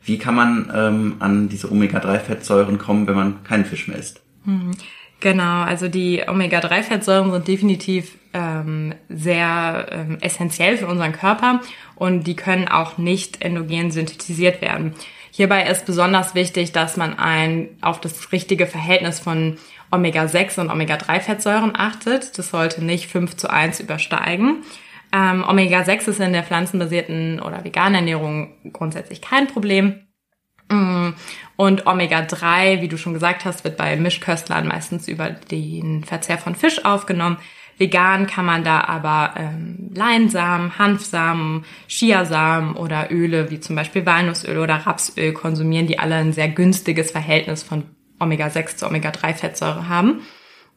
Wie 0.04 0.18
kann 0.18 0.34
man 0.34 0.72
ähm, 0.74 1.16
an 1.18 1.48
diese 1.48 1.70
Omega-3-Fettsäuren 1.70 2.78
kommen, 2.78 3.06
wenn 3.06 3.14
man 3.14 3.44
keinen 3.44 3.64
Fisch 3.64 3.88
mehr 3.88 3.98
isst? 3.98 4.22
Hm. 4.44 4.72
Genau, 5.20 5.62
also 5.62 5.88
die 5.88 6.22
Omega-3-Fettsäuren 6.26 7.30
sind 7.30 7.46
definitiv 7.46 8.16
ähm, 8.34 8.94
sehr 9.08 9.86
ähm, 9.90 10.18
essentiell 10.20 10.76
für 10.76 10.86
unseren 10.86 11.12
Körper 11.12 11.60
und 11.96 12.26
die 12.26 12.36
können 12.36 12.68
auch 12.68 12.98
nicht 12.98 13.42
endogen 13.42 13.90
synthetisiert 13.90 14.60
werden. 14.62 14.94
Hierbei 15.30 15.64
ist 15.64 15.86
besonders 15.86 16.34
wichtig, 16.34 16.72
dass 16.72 16.96
man 16.96 17.18
ein 17.18 17.70
auf 17.80 18.00
das 18.00 18.32
richtige 18.32 18.66
Verhältnis 18.66 19.18
von 19.18 19.56
Omega-6 19.90 20.60
und 20.60 20.70
Omega-3-Fettsäuren 20.70 21.72
achtet. 21.74 22.36
Das 22.38 22.50
sollte 22.50 22.84
nicht 22.84 23.10
5 23.10 23.36
zu 23.36 23.48
1 23.48 23.80
übersteigen. 23.80 24.62
Ähm, 25.12 25.44
Omega-6 25.46 26.08
ist 26.08 26.20
in 26.20 26.32
der 26.32 26.42
pflanzenbasierten 26.42 27.40
oder 27.40 27.64
veganen 27.64 27.94
Ernährung 27.94 28.54
grundsätzlich 28.72 29.20
kein 29.20 29.46
Problem. 29.46 30.06
Mm. 30.68 31.10
Und 31.56 31.86
Omega-3, 31.86 32.80
wie 32.80 32.88
du 32.88 32.96
schon 32.96 33.12
gesagt 33.12 33.44
hast, 33.44 33.64
wird 33.64 33.76
bei 33.76 33.96
Mischköstlern 33.96 34.66
meistens 34.66 35.08
über 35.08 35.30
den 35.30 36.04
Verzehr 36.04 36.38
von 36.38 36.54
Fisch 36.54 36.84
aufgenommen. 36.84 37.38
Vegan 37.82 38.28
kann 38.28 38.44
man 38.44 38.62
da 38.62 38.82
aber 38.82 39.34
ähm, 39.36 39.90
Leinsamen, 39.92 40.78
Hanfsamen, 40.78 41.64
Chiasamen 41.88 42.76
oder 42.76 43.10
Öle 43.10 43.50
wie 43.50 43.58
zum 43.58 43.74
Beispiel 43.74 44.06
Walnussöl 44.06 44.58
oder 44.58 44.74
Rapsöl 44.74 45.32
konsumieren, 45.32 45.88
die 45.88 45.98
alle 45.98 46.14
ein 46.14 46.32
sehr 46.32 46.48
günstiges 46.48 47.10
Verhältnis 47.10 47.64
von 47.64 47.82
Omega-6 48.20 48.76
zu 48.76 48.86
Omega-3-Fettsäure 48.86 49.88
haben. 49.88 50.20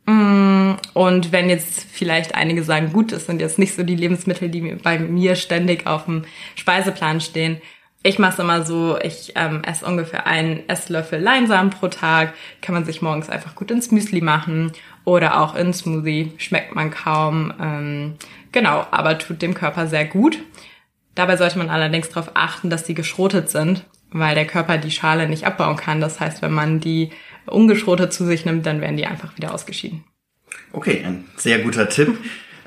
Mm, 0.08 0.78
und 0.94 1.32
wenn 1.32 1.48
jetzt 1.48 1.86
vielleicht 1.92 2.34
einige 2.34 2.64
sagen, 2.64 2.92
gut, 2.92 3.12
das 3.12 3.28
sind 3.28 3.40
jetzt 3.40 3.60
nicht 3.60 3.76
so 3.76 3.84
die 3.84 3.96
Lebensmittel, 3.96 4.50
die 4.50 4.62
bei 4.62 4.98
mir 4.98 5.36
ständig 5.36 5.86
auf 5.86 6.06
dem 6.06 6.24
Speiseplan 6.56 7.22
stehen. 7.22 7.62
Ich 8.06 8.20
mache 8.20 8.34
es 8.34 8.40
immer 8.40 8.64
so, 8.64 9.00
ich 9.02 9.34
ähm, 9.34 9.64
esse 9.64 9.84
ungefähr 9.84 10.28
einen 10.28 10.70
Esslöffel 10.70 11.20
Leinsamen 11.20 11.72
pro 11.72 11.88
Tag. 11.88 12.36
Kann 12.62 12.76
man 12.76 12.86
sich 12.86 13.02
morgens 13.02 13.32
einfach 13.32 13.56
gut 13.56 13.72
ins 13.72 13.90
Müsli 13.90 14.22
machen 14.22 14.74
oder 15.06 15.42
auch 15.42 15.56
in 15.56 15.74
Smoothie. 15.74 16.32
Schmeckt 16.38 16.76
man 16.76 16.92
kaum. 16.92 17.52
Ähm, 17.60 18.14
genau, 18.52 18.86
aber 18.92 19.18
tut 19.18 19.42
dem 19.42 19.56
Körper 19.56 19.88
sehr 19.88 20.06
gut. 20.06 20.38
Dabei 21.16 21.36
sollte 21.36 21.58
man 21.58 21.72
allerdings 21.72 22.10
darauf 22.10 22.30
achten, 22.36 22.70
dass 22.70 22.84
die 22.84 22.94
geschrotet 22.94 23.50
sind, 23.50 23.86
weil 24.12 24.36
der 24.36 24.46
Körper 24.46 24.78
die 24.78 24.92
Schale 24.92 25.28
nicht 25.28 25.48
abbauen 25.48 25.76
kann. 25.76 26.00
Das 26.00 26.20
heißt, 26.20 26.44
wenn 26.44 26.54
man 26.54 26.80
die 26.80 27.10
ungeschrotet 27.48 28.14
zu 28.14 28.24
sich 28.24 28.46
nimmt, 28.46 28.68
dann 28.68 28.82
werden 28.82 28.98
die 28.98 29.08
einfach 29.08 29.36
wieder 29.36 29.52
ausgeschieden. 29.52 30.04
Okay, 30.74 31.04
ein 31.04 31.26
sehr 31.38 31.58
guter 31.58 31.90
Tipp. 31.90 32.16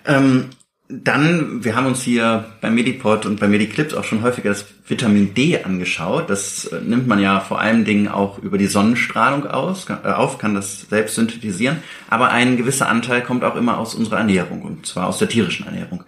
Ähm, 0.05 0.51
dann, 0.89 1.63
wir 1.65 1.77
haben 1.77 1.87
uns 1.87 2.03
hier 2.03 2.47
bei 2.63 2.71
Medipod 2.71 3.27
und 3.27 3.39
bei 3.39 3.47
Mediclips 3.47 3.93
auch 3.93 4.05
schon 4.05 4.23
häufiger 4.23 4.49
das 4.49 4.65
Vitamin 4.87 5.35
D 5.35 5.63
angeschaut. 5.63 6.31
Das 6.31 6.65
äh, 6.67 6.81
nimmt 6.81 7.07
man 7.07 7.21
ja 7.21 7.41
vor 7.41 7.61
allen 7.61 7.85
Dingen 7.85 8.09
auch 8.09 8.39
über 8.39 8.57
die 8.57 8.67
Sonnenstrahlung 8.67 9.47
aus, 9.47 9.87
äh, 9.91 10.09
auf, 10.09 10.39
kann 10.39 10.55
das 10.55 10.89
selbst 10.89 11.17
synthetisieren. 11.17 11.83
Aber 12.09 12.31
ein 12.31 12.57
gewisser 12.57 12.89
Anteil 12.89 13.23
kommt 13.23 13.45
auch 13.45 13.55
immer 13.55 13.79
aus 13.79 13.95
unserer 13.95 14.19
Ernährung, 14.19 14.63
und 14.63 14.87
zwar 14.87 15.09
aus 15.09 15.19
der 15.19 15.29
tierischen 15.29 15.67
Ernährung. 15.67 16.05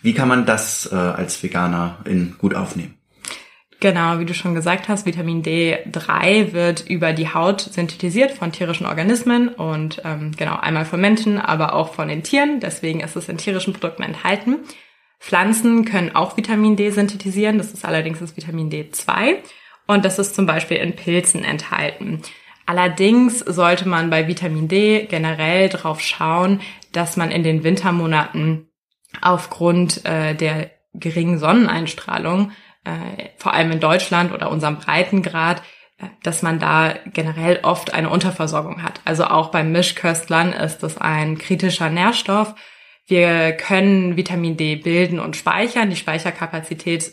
Wie 0.00 0.14
kann 0.14 0.28
man 0.28 0.46
das 0.46 0.90
äh, 0.90 0.94
als 0.94 1.42
Veganer 1.42 1.98
in 2.06 2.36
gut 2.38 2.54
aufnehmen? 2.54 2.94
Genau, 3.82 4.20
wie 4.20 4.24
du 4.24 4.32
schon 4.32 4.54
gesagt 4.54 4.88
hast, 4.88 5.06
Vitamin 5.06 5.42
D3 5.42 6.52
wird 6.52 6.88
über 6.88 7.12
die 7.12 7.34
Haut 7.34 7.60
synthetisiert 7.62 8.30
von 8.30 8.52
tierischen 8.52 8.86
Organismen 8.86 9.48
und 9.48 10.00
ähm, 10.04 10.30
genau 10.36 10.54
einmal 10.54 10.84
von 10.84 11.00
Menschen, 11.00 11.36
aber 11.36 11.74
auch 11.74 11.92
von 11.92 12.06
den 12.06 12.22
Tieren. 12.22 12.60
Deswegen 12.60 13.00
ist 13.00 13.16
es 13.16 13.28
in 13.28 13.38
tierischen 13.38 13.72
Produkten 13.72 14.04
enthalten. 14.04 14.60
Pflanzen 15.18 15.84
können 15.84 16.14
auch 16.14 16.36
Vitamin 16.36 16.76
D 16.76 16.90
synthetisieren. 16.90 17.58
Das 17.58 17.72
ist 17.72 17.84
allerdings 17.84 18.20
das 18.20 18.36
Vitamin 18.36 18.70
D2 18.70 19.38
und 19.88 20.04
das 20.04 20.20
ist 20.20 20.36
zum 20.36 20.46
Beispiel 20.46 20.76
in 20.76 20.94
Pilzen 20.94 21.42
enthalten. 21.42 22.22
Allerdings 22.66 23.40
sollte 23.40 23.88
man 23.88 24.10
bei 24.10 24.28
Vitamin 24.28 24.68
D 24.68 25.08
generell 25.10 25.68
darauf 25.68 26.00
schauen, 26.00 26.60
dass 26.92 27.16
man 27.16 27.32
in 27.32 27.42
den 27.42 27.64
Wintermonaten 27.64 28.68
aufgrund 29.20 30.04
äh, 30.04 30.36
der 30.36 30.70
geringen 30.94 31.38
Sonneneinstrahlung 31.38 32.52
äh, 32.84 33.28
vor 33.36 33.52
allem 33.54 33.70
in 33.70 33.80
Deutschland 33.80 34.32
oder 34.32 34.50
unserem 34.50 34.76
Breitengrad, 34.78 35.62
äh, 35.98 36.06
dass 36.22 36.42
man 36.42 36.58
da 36.58 36.94
generell 37.06 37.60
oft 37.62 37.94
eine 37.94 38.10
Unterversorgung 38.10 38.82
hat. 38.82 39.00
Also 39.04 39.24
auch 39.24 39.50
beim 39.50 39.72
Mischköstlern 39.72 40.52
ist 40.52 40.82
das 40.82 40.98
ein 40.98 41.38
kritischer 41.38 41.90
Nährstoff. 41.90 42.54
Wir 43.06 43.52
können 43.52 44.16
Vitamin 44.16 44.56
D 44.56 44.76
bilden 44.76 45.18
und 45.18 45.36
speichern. 45.36 45.90
Die 45.90 45.96
Speicherkapazität 45.96 47.12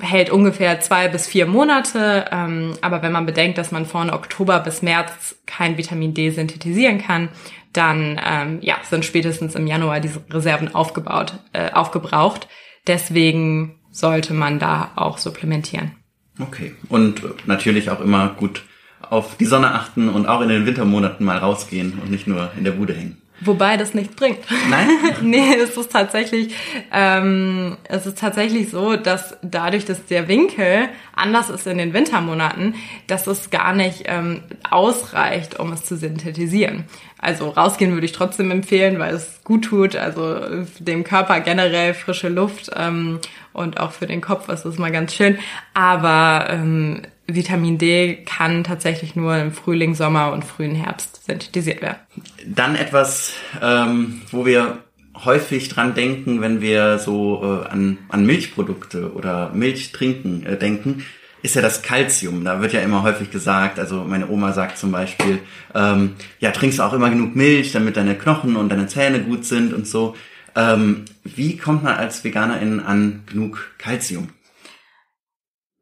hält 0.00 0.30
ungefähr 0.30 0.80
zwei 0.80 1.08
bis 1.08 1.26
vier 1.26 1.46
Monate. 1.46 2.26
Ähm, 2.30 2.74
aber 2.80 3.02
wenn 3.02 3.12
man 3.12 3.26
bedenkt, 3.26 3.58
dass 3.58 3.72
man 3.72 3.86
von 3.86 4.10
Oktober 4.10 4.60
bis 4.60 4.82
März 4.82 5.36
kein 5.46 5.76
Vitamin 5.76 6.14
D 6.14 6.30
synthetisieren 6.30 6.98
kann, 6.98 7.30
dann 7.72 8.20
ähm, 8.24 8.58
ja, 8.62 8.76
sind 8.82 9.04
spätestens 9.04 9.54
im 9.54 9.66
Januar 9.66 10.00
diese 10.00 10.22
Reserven 10.30 10.74
aufgebaut, 10.74 11.34
äh, 11.52 11.70
aufgebraucht. 11.72 12.48
Deswegen 12.86 13.77
sollte 13.98 14.34
man 14.34 14.58
da 14.58 14.92
auch 14.96 15.18
supplementieren. 15.18 15.92
Okay. 16.40 16.74
Und 16.88 17.22
natürlich 17.46 17.90
auch 17.90 18.00
immer 18.00 18.28
gut 18.28 18.62
auf 19.00 19.36
die 19.36 19.44
Sonne 19.44 19.72
achten 19.72 20.08
und 20.08 20.26
auch 20.26 20.40
in 20.40 20.48
den 20.48 20.66
Wintermonaten 20.66 21.24
mal 21.24 21.38
rausgehen 21.38 21.98
und 22.02 22.10
nicht 22.10 22.26
nur 22.26 22.50
in 22.56 22.64
der 22.64 22.72
Bude 22.72 22.94
hängen. 22.94 23.20
Wobei 23.40 23.76
das 23.76 23.94
nichts 23.94 24.16
bringt. 24.16 24.38
Nein? 24.68 24.88
nee, 25.22 25.54
es 25.54 25.76
ist 25.76 25.92
tatsächlich, 25.92 26.54
ähm, 26.92 27.76
es 27.84 28.04
ist 28.04 28.18
tatsächlich 28.18 28.70
so, 28.70 28.96
dass 28.96 29.36
dadurch, 29.42 29.84
dass 29.84 30.04
der 30.06 30.26
Winkel 30.26 30.88
anders 31.14 31.48
ist 31.48 31.66
in 31.68 31.78
den 31.78 31.92
Wintermonaten, 31.92 32.74
dass 33.06 33.28
es 33.28 33.50
gar 33.50 33.74
nicht 33.74 34.04
ähm, 34.06 34.42
ausreicht, 34.68 35.60
um 35.60 35.72
es 35.72 35.84
zu 35.84 35.96
synthetisieren. 35.96 36.84
Also 37.18 37.50
rausgehen 37.50 37.92
würde 37.92 38.06
ich 38.06 38.12
trotzdem 38.12 38.50
empfehlen, 38.50 38.98
weil 38.98 39.14
es 39.14 39.40
gut 39.44 39.66
tut, 39.66 39.94
also 39.94 40.64
dem 40.80 41.04
Körper 41.04 41.40
generell 41.40 41.94
frische 41.94 42.28
Luft 42.28 42.70
ähm, 42.76 43.20
und 43.58 43.80
auch 43.80 43.92
für 43.92 44.06
den 44.06 44.20
Kopf 44.20 44.48
ist 44.48 44.64
es 44.64 44.78
mal 44.78 44.90
ganz 44.90 45.14
schön. 45.14 45.38
Aber 45.74 46.46
ähm, 46.48 47.02
Vitamin 47.26 47.76
D 47.78 48.24
kann 48.24 48.64
tatsächlich 48.64 49.16
nur 49.16 49.36
im 49.36 49.52
Frühling, 49.52 49.94
Sommer 49.94 50.32
und 50.32 50.44
frühen 50.44 50.74
Herbst 50.74 51.24
synthetisiert 51.26 51.82
werden. 51.82 51.98
Dann 52.46 52.74
etwas, 52.74 53.34
ähm, 53.60 54.22
wo 54.30 54.46
wir 54.46 54.78
häufig 55.24 55.68
dran 55.68 55.94
denken, 55.94 56.40
wenn 56.40 56.60
wir 56.60 56.98
so 56.98 57.62
äh, 57.64 57.68
an, 57.68 57.98
an 58.08 58.24
Milchprodukte 58.24 59.12
oder 59.12 59.50
Milch 59.52 59.92
trinken 59.92 60.46
äh, 60.46 60.56
denken, 60.56 61.04
ist 61.42 61.54
ja 61.54 61.62
das 61.62 61.82
Kalzium. 61.82 62.44
Da 62.44 62.60
wird 62.60 62.72
ja 62.72 62.80
immer 62.80 63.02
häufig 63.02 63.30
gesagt, 63.30 63.78
also 63.78 64.04
meine 64.04 64.28
Oma 64.28 64.52
sagt 64.52 64.78
zum 64.78 64.90
Beispiel, 64.90 65.40
ähm, 65.74 66.14
ja, 66.40 66.50
trinkst 66.50 66.80
auch 66.80 66.92
immer 66.92 67.10
genug 67.10 67.36
Milch, 67.36 67.72
damit 67.72 67.96
deine 67.96 68.16
Knochen 68.16 68.56
und 68.56 68.70
deine 68.70 68.86
Zähne 68.86 69.20
gut 69.20 69.44
sind 69.44 69.72
und 69.72 69.86
so. 69.86 70.16
Ähm, 70.56 71.04
wie 71.24 71.56
kommt 71.56 71.84
man 71.84 71.96
als 71.96 72.24
Veganerin 72.24 72.80
an 72.80 73.24
genug 73.26 73.74
Kalzium? 73.78 74.30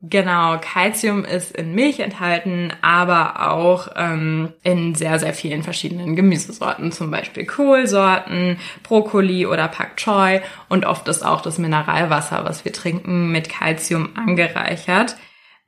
Genau, 0.03 0.59
Calcium 0.61 1.25
ist 1.25 1.57
in 1.57 1.75
Milch 1.75 2.01
enthalten, 2.01 2.73
aber 2.83 3.51
auch 3.51 3.89
ähm, 3.97 4.53
in 4.63 4.95
sehr, 4.95 5.19
sehr 5.19 5.33
vielen 5.33 5.63
verschiedenen 5.63 6.15
Gemüsesorten, 6.15 6.93
zum 6.93 7.11
Beispiel 7.11 7.47
Kohlsorten, 7.47 8.59
Brokkoli 8.83 9.47
oder 9.47 9.69
Pak 9.69 9.97
Choi 9.97 10.43
und 10.69 10.85
oft 10.85 11.09
ist 11.09 11.25
auch 11.25 11.41
das 11.41 11.57
Mineralwasser, 11.59 12.45
was 12.45 12.65
wir 12.65 12.75
trinken, 12.75 13.33
mit 13.33 13.49
Calcium 13.49 14.11
angereichert. 14.17 15.17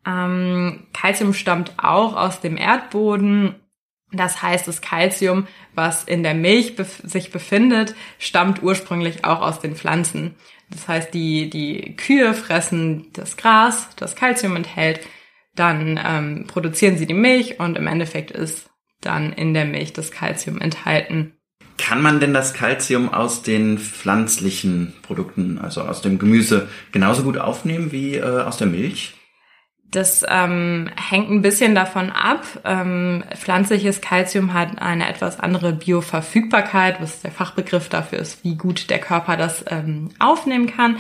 Ähm, 0.07 0.87
Calcium 0.93 1.33
stammt 1.33 1.73
auch 1.79 2.15
aus 2.15 2.41
dem 2.41 2.59
Erdboden. 2.59 3.55
Das 4.13 4.43
heißt, 4.43 4.67
das 4.67 4.81
Calcium, 4.81 5.47
was 5.75 6.05
in 6.05 6.23
der 6.23 6.35
Milch 6.35 6.77
bef 6.77 7.01
sich 7.05 7.31
befindet, 7.31 7.95
stammt 8.19 8.63
ursprünglich 8.63 9.25
auch 9.25 9.43
aus 9.43 9.61
den 9.61 9.77
Pflanzen. 9.77 10.35
Das 10.71 10.89
heißt, 10.89 11.13
die, 11.13 11.51
die 11.51 11.97
Kühe 11.97 12.35
fressen 12.35 13.09
das 13.13 13.37
Gras, 13.37 13.89
das 13.97 14.17
Kalzium 14.17 14.57
enthält, 14.57 15.01
dann 15.55 16.01
ähm, 16.03 16.47
produzieren 16.47 16.97
sie 16.97 17.07
die 17.07 17.15
Milch 17.15 17.59
und 17.59 17.77
im 17.77 17.87
Endeffekt 17.87 18.31
ist 18.31 18.71
dann 19.01 19.33
in 19.33 19.55
der 19.55 19.65
Milch 19.65 19.93
das 19.93 20.11
Kalzium 20.11 20.61
enthalten. 20.61 21.35
Kann 21.77 22.03
man 22.03 22.19
denn 22.19 22.35
das 22.35 22.55
Kalzium 22.55 23.13
aus 23.13 23.43
den 23.43 23.79
pflanzlichen 23.79 24.95
Produkten, 25.03 25.59
also 25.59 25.83
aus 25.83 26.03
dem 26.03 26.19
Gemüse, 26.19 26.69
genauso 26.93 27.23
gut 27.23 27.39
aufnehmen 27.39 27.93
wie 27.93 28.17
äh, 28.17 28.43
aus 28.43 28.57
der 28.57 28.67
Milch? 28.67 29.15
Das 29.91 30.25
ähm, 30.29 30.91
hängt 30.97 31.31
ein 31.31 31.41
bisschen 31.41 31.75
davon 31.75 32.11
ab. 32.11 32.45
Ähm, 32.65 33.25
pflanzliches 33.35 34.03
Kalzium 34.03 34.53
hat 34.53 34.81
eine 34.83 35.09
etwas 35.09 35.41
andere 35.41 35.73
Bioverfügbarkeit, 35.73 37.01
was 37.01 37.23
der 37.23 37.31
Fachbegriff 37.31 37.89
dafür 37.89 38.19
ist, 38.19 38.45
wie 38.45 38.57
gut 38.57 38.91
der 38.91 38.99
Körper 38.99 39.39
das 39.39 39.65
ähm, 39.69 40.11
aufnehmen 40.19 40.67
kann. 40.67 40.99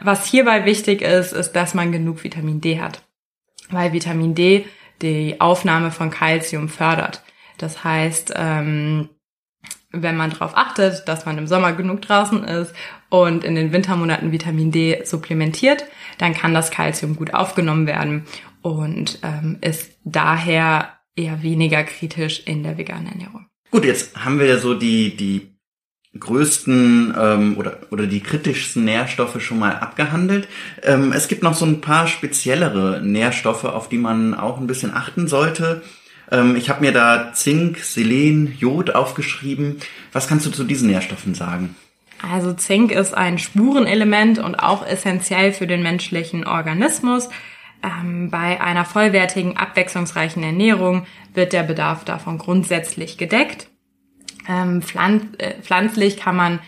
Was 0.00 0.26
hierbei 0.26 0.64
wichtig 0.64 1.02
ist, 1.02 1.32
ist, 1.32 1.52
dass 1.52 1.74
man 1.74 1.92
genug 1.92 2.24
Vitamin 2.24 2.60
D 2.62 2.80
hat, 2.80 3.02
weil 3.70 3.92
Vitamin 3.92 4.34
D 4.34 4.66
die 5.02 5.40
Aufnahme 5.40 5.90
von 5.90 6.10
Kalzium 6.10 6.68
fördert. 6.68 7.22
Das 7.58 7.84
heißt, 7.84 8.32
ähm, 8.36 9.10
wenn 9.90 10.16
man 10.16 10.30
darauf 10.30 10.56
achtet, 10.56 11.08
dass 11.08 11.26
man 11.26 11.38
im 11.38 11.46
Sommer 11.46 11.72
genug 11.72 12.02
draußen 12.02 12.44
ist 12.44 12.74
und 13.08 13.44
in 13.44 13.54
den 13.54 13.72
Wintermonaten 13.72 14.32
Vitamin 14.32 14.70
D 14.70 15.02
supplementiert, 15.04 15.84
dann 16.18 16.34
kann 16.34 16.54
das 16.54 16.70
Kalzium 16.70 17.16
gut 17.16 17.32
aufgenommen 17.34 17.86
werden 17.86 18.24
und 18.62 19.18
ähm, 19.22 19.58
ist 19.60 19.92
daher 20.04 20.98
eher 21.16 21.42
weniger 21.42 21.82
kritisch 21.84 22.42
in 22.44 22.62
der 22.62 22.78
veganen 22.78 23.08
Ernährung. 23.08 23.46
Gut, 23.70 23.84
jetzt 23.84 24.24
haben 24.24 24.38
wir 24.38 24.46
ja 24.46 24.58
so 24.58 24.74
die, 24.74 25.16
die 25.16 25.58
größten 26.18 27.14
ähm, 27.18 27.58
oder, 27.58 27.80
oder 27.90 28.06
die 28.06 28.20
kritischsten 28.20 28.84
Nährstoffe 28.84 29.40
schon 29.42 29.58
mal 29.58 29.76
abgehandelt. 29.76 30.48
Ähm, 30.82 31.12
es 31.12 31.28
gibt 31.28 31.42
noch 31.42 31.54
so 31.54 31.66
ein 31.66 31.80
paar 31.80 32.06
speziellere 32.06 33.00
Nährstoffe, 33.02 33.64
auf 33.64 33.88
die 33.88 33.98
man 33.98 34.34
auch 34.34 34.58
ein 34.58 34.66
bisschen 34.66 34.94
achten 34.94 35.28
sollte. 35.28 35.82
Ähm, 36.30 36.56
ich 36.56 36.70
habe 36.70 36.80
mir 36.80 36.92
da 36.92 37.32
Zink, 37.34 37.78
Selen, 37.78 38.54
Jod 38.58 38.94
aufgeschrieben. 38.94 39.76
Was 40.12 40.28
kannst 40.28 40.46
du 40.46 40.50
zu 40.50 40.64
diesen 40.64 40.88
Nährstoffen 40.88 41.34
sagen? 41.34 41.76
Also 42.22 42.52
Zink 42.52 42.90
ist 42.90 43.14
ein 43.14 43.38
Spurenelement 43.38 44.38
und 44.38 44.56
auch 44.56 44.84
essentiell 44.84 45.52
für 45.52 45.66
den 45.66 45.82
menschlichen 45.82 46.46
Organismus. 46.46 47.28
Ähm, 47.82 48.30
bei 48.30 48.60
einer 48.60 48.84
vollwertigen, 48.84 49.56
abwechslungsreichen 49.56 50.42
Ernährung 50.42 51.06
wird 51.34 51.52
der 51.52 51.62
Bedarf 51.62 52.04
davon 52.04 52.38
grundsätzlich 52.38 53.18
gedeckt. 53.18 53.68
Ähm, 54.48 54.82
pflanz 54.82 55.24
äh, 55.38 55.54
pflanzlich 55.62 56.16
kann 56.16 56.34
man 56.34 56.58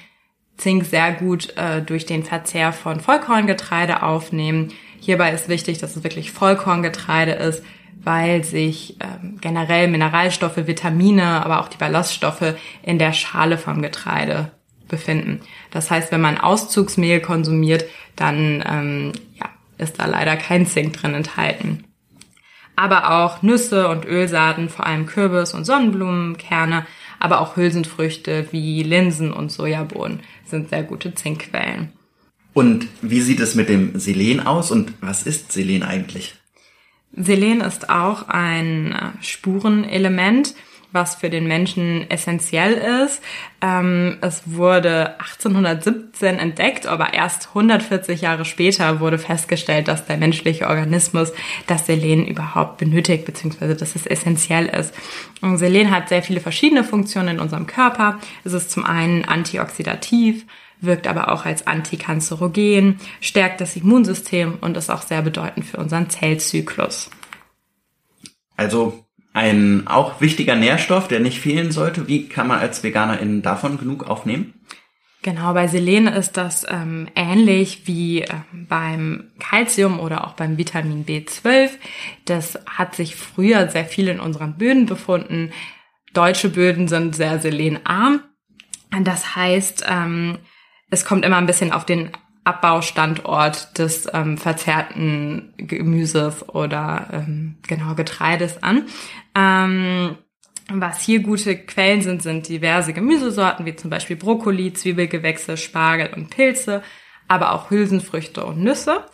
Zink 0.56 0.84
sehr 0.84 1.12
gut 1.12 1.56
äh, 1.56 1.82
durch 1.82 2.06
den 2.06 2.22
Verzehr 2.22 2.72
von 2.72 3.00
Vollkorngetreide 3.00 4.02
aufnehmen. 4.02 4.72
Hierbei 5.00 5.32
ist 5.32 5.48
wichtig, 5.48 5.78
dass 5.78 5.96
es 5.96 6.04
wirklich 6.04 6.30
Vollkorngetreide 6.30 7.32
ist, 7.32 7.64
weil 8.02 8.44
sich 8.44 8.96
ähm, 9.00 9.38
generell 9.40 9.88
Mineralstoffe, 9.88 10.66
Vitamine, 10.66 11.44
aber 11.44 11.60
auch 11.60 11.68
die 11.68 11.78
Ballaststoffe 11.78 12.54
in 12.82 12.98
der 12.98 13.14
Schale 13.14 13.58
vom 13.58 13.82
Getreide 13.82 14.52
befinden. 14.90 15.40
Das 15.70 15.90
heißt, 15.90 16.12
wenn 16.12 16.20
man 16.20 16.38
Auszugsmehl 16.38 17.20
konsumiert, 17.20 17.85
dann 18.16 18.62
ähm, 18.68 19.12
ja, 19.38 19.48
ist 19.79 19.98
da 19.98 20.07
leider 20.07 20.37
kein 20.37 20.66
Zink 20.66 20.92
drin 20.94 21.14
enthalten. 21.14 21.85
Aber 22.76 23.11
auch 23.11 23.42
Nüsse 23.42 23.88
und 23.88 24.05
Ölsaaten, 24.05 24.68
vor 24.68 24.87
allem 24.87 25.07
Kürbis- 25.07 25.55
und 25.55 25.64
Sonnenblumenkerne, 25.64 26.87
aber 27.18 27.40
auch 27.40 27.57
Hülsenfrüchte 27.57 28.48
wie 28.50 28.83
Linsen 28.83 29.33
und 29.33 29.53
Sojabohnen 29.53 30.20
sind 30.44 30.70
sehr 30.70 30.83
gute 30.83 31.14
Zinkquellen. 31.14 31.92
Und 32.53 32.88
wie 33.03 33.20
sieht 33.20 33.40
es 33.40 33.55
mit 33.55 33.68
dem 33.68 33.98
Selen 33.98 34.40
aus 34.40 34.70
und 34.70 34.92
was 35.00 35.22
ist 35.22 35.53
Selen 35.53 35.83
eigentlich? 35.83 36.35
Selen 37.12 37.61
ist 37.61 37.90
auch 37.90 38.29
ein 38.29 38.92
äh, 38.92 39.22
Spurenelement 39.22 40.55
was 40.92 41.14
für 41.14 41.31
den 41.31 41.46
Menschen 41.46 42.11
essentiell 42.11 42.72
ist. 43.05 43.22
Ähm, 43.62 44.18
es 44.20 44.42
wurde 44.46 45.18
1817 45.20 46.38
entdeckt, 46.38 46.87
aber 46.87 47.14
erst 47.14 47.48
140 47.48 48.20
Jahre 48.20 48.44
später 48.44 49.00
wurde 49.00 49.18
festgestellt, 49.18 49.88
dass 49.88 50.07
der 50.07 50.16
menschliche 50.16 50.68
Organismus 50.68 51.33
das 51.66 51.87
Selen 51.87 52.26
überhaupt 52.26 52.79
benötigt, 52.79 53.24
beziehungsweise 53.24 53.76
dass 53.76 53.96
es 53.96 54.07
essentiell 54.07 54.66
ist. 54.66 54.94
Und 55.40 55.59
Selen 55.59 55.90
hat 55.90 56.09
sehr 56.09 56.22
viele 56.22 56.40
verschiedene 56.40 56.85
Funktionen 56.85 57.37
in 57.37 57.40
unserem 57.40 57.66
Körper. 57.66 58.18
Es 58.44 58.53
ist 58.53 58.70
zum 58.70 58.85
einen 58.85 59.24
antioxidativ, 59.24 60.46
wirkt 60.81 61.07
aber 61.07 61.31
auch 61.33 61.44
als 61.44 61.66
Antikanzerogen, 61.66 62.98
stärkt 63.20 63.61
das 63.61 63.76
Immunsystem 63.76 64.59
und 64.61 64.76
ist 64.76 64.90
auch 64.90 65.03
sehr 65.03 65.22
bedeutend 65.22 65.66
für 65.66 65.76
unseren 65.76 66.11
Zellzyklus. 66.11 67.11
Also 68.57 69.05
ein 69.32 69.86
auch 69.86 70.20
wichtiger 70.20 70.56
Nährstoff, 70.56 71.08
der 71.08 71.20
nicht 71.20 71.40
fehlen 71.40 71.70
sollte. 71.70 72.08
Wie 72.08 72.28
kann 72.28 72.48
man 72.48 72.58
als 72.58 72.82
Veganerin 72.82 73.42
davon 73.42 73.78
genug 73.78 74.08
aufnehmen? 74.08 74.54
Genau, 75.22 75.52
bei 75.52 75.68
Selen 75.68 76.06
ist 76.06 76.38
das 76.38 76.66
ähm, 76.68 77.06
ähnlich 77.14 77.86
wie 77.86 78.22
äh, 78.22 78.28
beim 78.52 79.32
Calcium 79.38 80.00
oder 80.00 80.26
auch 80.26 80.32
beim 80.32 80.56
Vitamin 80.56 81.04
B12. 81.04 81.70
Das 82.24 82.58
hat 82.64 82.94
sich 82.94 83.16
früher 83.16 83.68
sehr 83.68 83.84
viel 83.84 84.08
in 84.08 84.18
unseren 84.18 84.56
Böden 84.56 84.86
befunden. 84.86 85.52
Deutsche 86.14 86.48
Böden 86.48 86.88
sind 86.88 87.14
sehr 87.14 87.38
selenarm. 87.38 88.22
Das 89.02 89.36
heißt, 89.36 89.84
ähm, 89.88 90.38
es 90.90 91.04
kommt 91.04 91.24
immer 91.24 91.36
ein 91.36 91.46
bisschen 91.46 91.70
auf 91.72 91.84
den 91.84 92.10
Abbaustandort 92.44 93.79
des 93.79 94.09
ähm, 94.12 94.38
verzerrten 94.38 95.53
Gemüses 95.57 96.48
oder 96.48 97.09
ähm, 97.12 97.57
genau 97.66 97.94
Getreides 97.94 98.62
an. 98.62 98.87
Ähm, 99.35 100.16
was 100.72 101.00
hier 101.00 101.20
gute 101.20 101.57
Quellen 101.57 102.00
sind, 102.00 102.22
sind 102.22 102.48
diverse 102.48 102.92
Gemüsesorten, 102.92 103.66
wie 103.66 103.76
zum 103.76 103.90
Beispiel 103.90 104.16
Brokkoli, 104.16 104.72
Zwiebelgewächse, 104.72 105.57
Spargel 105.57 106.11
und 106.14 106.31
Pilze, 106.31 106.83
aber 107.29 107.53
auch 107.53 107.70
Hülsenfrüchte 107.70 108.44
und 108.44 108.62
Nüsse. 108.62 109.05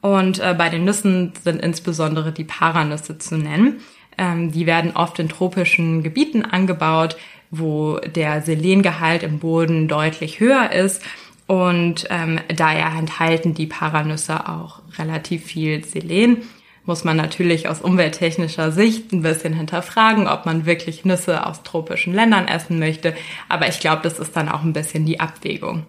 Und 0.00 0.38
äh, 0.38 0.54
bei 0.56 0.68
den 0.68 0.84
Nüssen 0.84 1.32
sind 1.42 1.60
insbesondere 1.62 2.32
die 2.32 2.44
Paranüsse 2.44 3.18
zu 3.18 3.36
nennen. 3.36 3.80
Ähm, 4.18 4.52
die 4.52 4.66
werden 4.66 4.92
oft 4.94 5.18
in 5.18 5.28
tropischen 5.28 6.02
Gebieten 6.02 6.44
angebaut, 6.44 7.16
wo 7.50 7.98
der 7.98 8.42
Selengehalt 8.42 9.22
im 9.22 9.38
Boden 9.38 9.88
deutlich 9.88 10.40
höher 10.40 10.70
ist 10.70 11.02
und 11.46 12.06
ähm, 12.10 12.40
daher 12.54 12.98
enthalten 12.98 13.54
die 13.54 13.66
Paranüsse 13.66 14.48
auch 14.48 14.80
relativ 14.98 15.44
viel 15.44 15.84
Selen. 15.84 16.42
muss 16.84 17.04
man 17.04 17.16
natürlich 17.16 17.68
aus 17.68 17.80
umwelttechnischer 17.80 18.72
Sicht 18.72 19.12
ein 19.12 19.22
bisschen 19.22 19.52
hinterfragen, 19.54 20.28
ob 20.28 20.46
man 20.46 20.66
wirklich 20.66 21.04
Nüsse 21.04 21.46
aus 21.46 21.62
tropischen 21.62 22.14
Ländern 22.14 22.48
essen 22.48 22.78
möchte. 22.78 23.14
Aber 23.48 23.68
ich 23.68 23.80
glaube, 23.80 24.02
das 24.02 24.18
ist 24.18 24.36
dann 24.36 24.48
auch 24.48 24.62
ein 24.62 24.72
bisschen 24.72 25.06
die 25.06 25.20
Abwägung. 25.20 25.86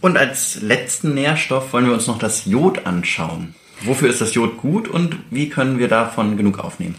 Und 0.00 0.16
als 0.16 0.60
letzten 0.62 1.14
Nährstoff 1.14 1.72
wollen 1.72 1.86
wir 1.86 1.94
uns 1.94 2.06
noch 2.06 2.18
das 2.18 2.44
Jod 2.44 2.86
anschauen. 2.86 3.54
Wofür 3.80 4.08
ist 4.08 4.20
das 4.20 4.34
Jod 4.34 4.56
gut 4.58 4.88
und 4.88 5.16
wie 5.30 5.48
können 5.48 5.78
wir 5.78 5.88
davon 5.88 6.36
genug 6.36 6.58
aufnehmen? 6.58 6.96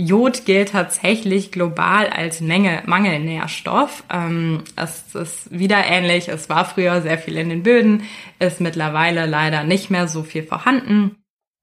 Jod 0.00 0.46
gilt 0.46 0.70
tatsächlich 0.70 1.52
global 1.52 2.08
als 2.08 2.40
Menge 2.40 2.82
Mangelnährstoff. 2.86 4.02
Ähm, 4.10 4.64
es 4.74 5.14
ist 5.14 5.50
wieder 5.50 5.84
ähnlich. 5.84 6.28
Es 6.28 6.48
war 6.48 6.64
früher 6.64 7.02
sehr 7.02 7.18
viel 7.18 7.36
in 7.36 7.50
den 7.50 7.62
Böden, 7.62 8.04
ist 8.38 8.60
mittlerweile 8.60 9.26
leider 9.26 9.62
nicht 9.62 9.90
mehr 9.90 10.08
so 10.08 10.22
viel 10.22 10.42
vorhanden. 10.42 11.16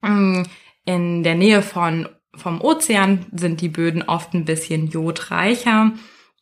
Ähm, 0.04 0.46
in 0.86 1.24
der 1.24 1.36
Nähe 1.36 1.62
von 1.64 2.10
vom 2.36 2.62
Ozean 2.62 3.26
sind 3.32 3.62
die 3.62 3.70
Böden 3.70 4.04
oft 4.04 4.36
ein 4.36 4.46
bisschen 4.46 4.88
jodreicher. 4.88 5.94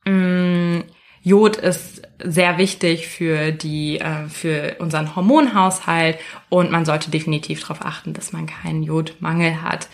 Ähm, 0.06 0.84
Jod 1.24 1.56
ist 1.56 2.02
sehr 2.22 2.58
wichtig 2.58 3.08
für 3.08 3.54
die 3.54 4.00
äh, 4.00 4.28
für 4.28 4.76
unseren 4.80 5.16
Hormonhaushalt 5.16 6.20
und 6.50 6.72
man 6.72 6.84
sollte 6.84 7.10
definitiv 7.10 7.62
darauf 7.62 7.86
achten, 7.86 8.12
dass 8.12 8.34
man 8.34 8.48
keinen 8.48 8.84
Jodmangel 8.84 9.62
hat. 9.62 9.88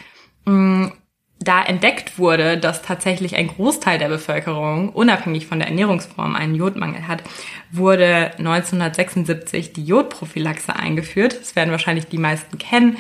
Da 1.44 1.64
entdeckt 1.64 2.20
wurde, 2.20 2.60
dass 2.60 2.84
tatsächlich 2.84 3.36
ein 3.36 3.48
Großteil 3.48 3.98
der 3.98 4.10
Bevölkerung 4.10 4.90
unabhängig 4.90 5.48
von 5.48 5.58
der 5.58 5.70
Ernährungsform 5.70 6.36
einen 6.36 6.54
Jodmangel 6.54 7.08
hat, 7.08 7.24
wurde 7.72 8.34
1976 8.38 9.74
die 9.74 9.84
Jodprophylaxe 9.84 10.76
eingeführt. 10.76 11.40
Das 11.40 11.56
werden 11.56 11.72
wahrscheinlich 11.72 12.06
die 12.06 12.20
meisten 12.20 12.60
kennen. 12.60 12.98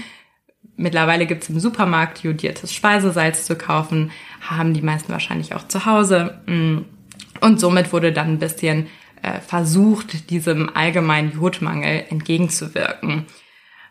Mittlerweile 0.75 1.27
gibt 1.27 1.43
es 1.43 1.49
im 1.49 1.59
Supermarkt 1.59 2.23
jodiertes 2.23 2.73
Speisesalz 2.73 3.45
zu 3.45 3.55
kaufen, 3.55 4.09
haben 4.41 4.73
die 4.73 4.81
meisten 4.81 5.11
wahrscheinlich 5.11 5.53
auch 5.53 5.67
zu 5.67 5.85
Hause. 5.85 6.41
Mm, 6.47 6.79
und 7.41 7.59
somit 7.59 7.93
wurde 7.93 8.11
dann 8.11 8.29
ein 8.29 8.39
bisschen 8.39 8.87
äh, 9.21 9.39
versucht, 9.39 10.31
diesem 10.31 10.75
allgemeinen 10.75 11.33
Jodmangel 11.33 12.05
entgegenzuwirken. 12.09 13.27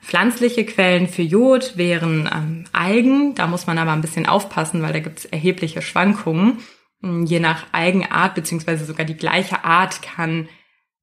Pflanzliche 0.02 0.64
Quellen 0.64 1.08
für 1.08 1.22
Jod 1.22 1.76
wären 1.76 2.28
ähm, 2.32 2.64
Algen. 2.72 3.34
Da 3.34 3.46
muss 3.46 3.66
man 3.66 3.78
aber 3.78 3.92
ein 3.92 4.00
bisschen 4.00 4.26
aufpassen, 4.26 4.82
weil 4.82 4.92
da 4.92 5.00
gibt 5.00 5.20
es 5.20 5.24
erhebliche 5.26 5.82
Schwankungen. 5.82 6.58
Hm, 7.02 7.26
je 7.26 7.40
nach 7.40 7.66
Algenart 7.72 8.34
beziehungsweise 8.34 8.84
sogar 8.84 9.04
die 9.04 9.16
gleiche 9.16 9.64
Art 9.64 10.02
kann 10.02 10.48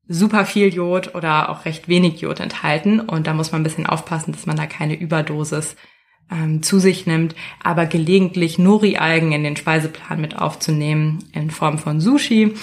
super 0.08 0.46
viel 0.46 0.74
Jod 0.74 1.16
oder 1.16 1.50
auch 1.50 1.66
recht 1.66 1.88
wenig 1.88 2.22
Jod 2.22 2.40
enthalten. 2.40 3.00
Und 3.00 3.28
da 3.28 3.34
muss 3.34 3.52
man 3.52 3.62
ein 3.62 3.64
bisschen 3.66 3.86
aufpassen, 3.86 4.32
dass 4.32 4.46
man 4.46 4.56
da 4.56 4.66
keine 4.66 5.00
Überdosis 5.00 5.76
ähm, 6.32 6.64
zu 6.64 6.80
sich 6.80 7.06
nimmt. 7.06 7.36
Aber 7.62 7.86
gelegentlich 7.86 8.58
Nori-Algen 8.58 9.32
in 9.32 9.44
den 9.44 9.58
Speiseplan 9.58 10.20
mit 10.20 10.38
aufzunehmen 10.38 11.24
in 11.34 11.52
Form 11.52 11.78
von 11.78 12.00
Sushi 12.00 12.54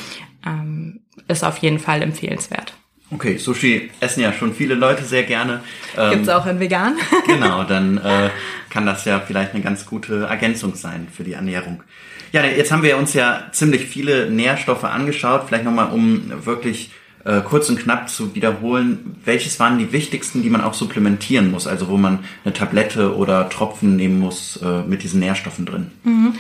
ähm, 0.45 1.01
ist 1.29 1.45
auf 1.45 1.59
jeden 1.59 1.79
Fall 1.79 2.03
empfehlenswert. 2.03 2.75
Okay, 3.15 3.37
Sushi 3.37 3.91
essen 4.01 4.23
ja 4.23 4.33
schon 4.33 4.53
viele 4.55 4.75
Leute 4.75 5.05
sehr 5.05 5.23
gerne. 5.23 5.61
Ähm, 5.97 6.11
Gibt's 6.11 6.29
auch 6.29 6.47
in 6.47 6.59
vegan? 6.59 6.97
genau, 7.27 7.63
dann 7.63 7.99
äh, 7.99 8.31
kann 8.71 8.87
das 8.87 9.05
ja 9.05 9.21
vielleicht 9.21 9.55
eine 9.55 9.63
ganz 9.63 9.87
gute 9.87 10.25
Ergänzung 10.25 10.75
sein 10.75 11.07
für 11.15 11.23
die 11.23 11.35
Ernährung. 11.35 11.85
Ja, 12.33 12.45
jetzt 12.45 12.73
haben 12.73 12.83
wir 12.83 12.97
uns 12.97 13.15
ja 13.15 13.45
ziemlich 13.53 13.87
viele 13.87 14.29
Nährstoffe 14.29 14.83
angeschaut. 14.83 15.45
Vielleicht 15.47 15.65
nochmal, 15.65 15.93
um 15.93 16.45
wirklich 16.45 16.91
äh, 17.25 17.41
kurz 17.43 17.69
und 17.69 17.79
knapp 17.79 18.09
zu 18.11 18.35
wiederholen, 18.35 19.15
welches 19.25 19.61
waren 19.61 19.79
die 19.79 19.93
wichtigsten, 19.93 20.43
die 20.43 20.51
man 20.51 20.61
auch 20.61 20.75
supplementieren 20.75 21.53
muss? 21.53 21.69
Also 21.69 21.89
wo 21.89 21.97
man 21.97 22.25
eine 22.45 22.53
Tablette 22.53 23.15
oder 23.15 23.49
Tropfen 23.49 23.95
nehmen 23.95 24.19
muss 24.19 24.57
äh, 24.57 24.83
mit 24.83 25.05
diesen 25.05 25.21
Nährstoffen 25.21 25.67
drin. 25.67 25.93
Mhm. 26.03 26.35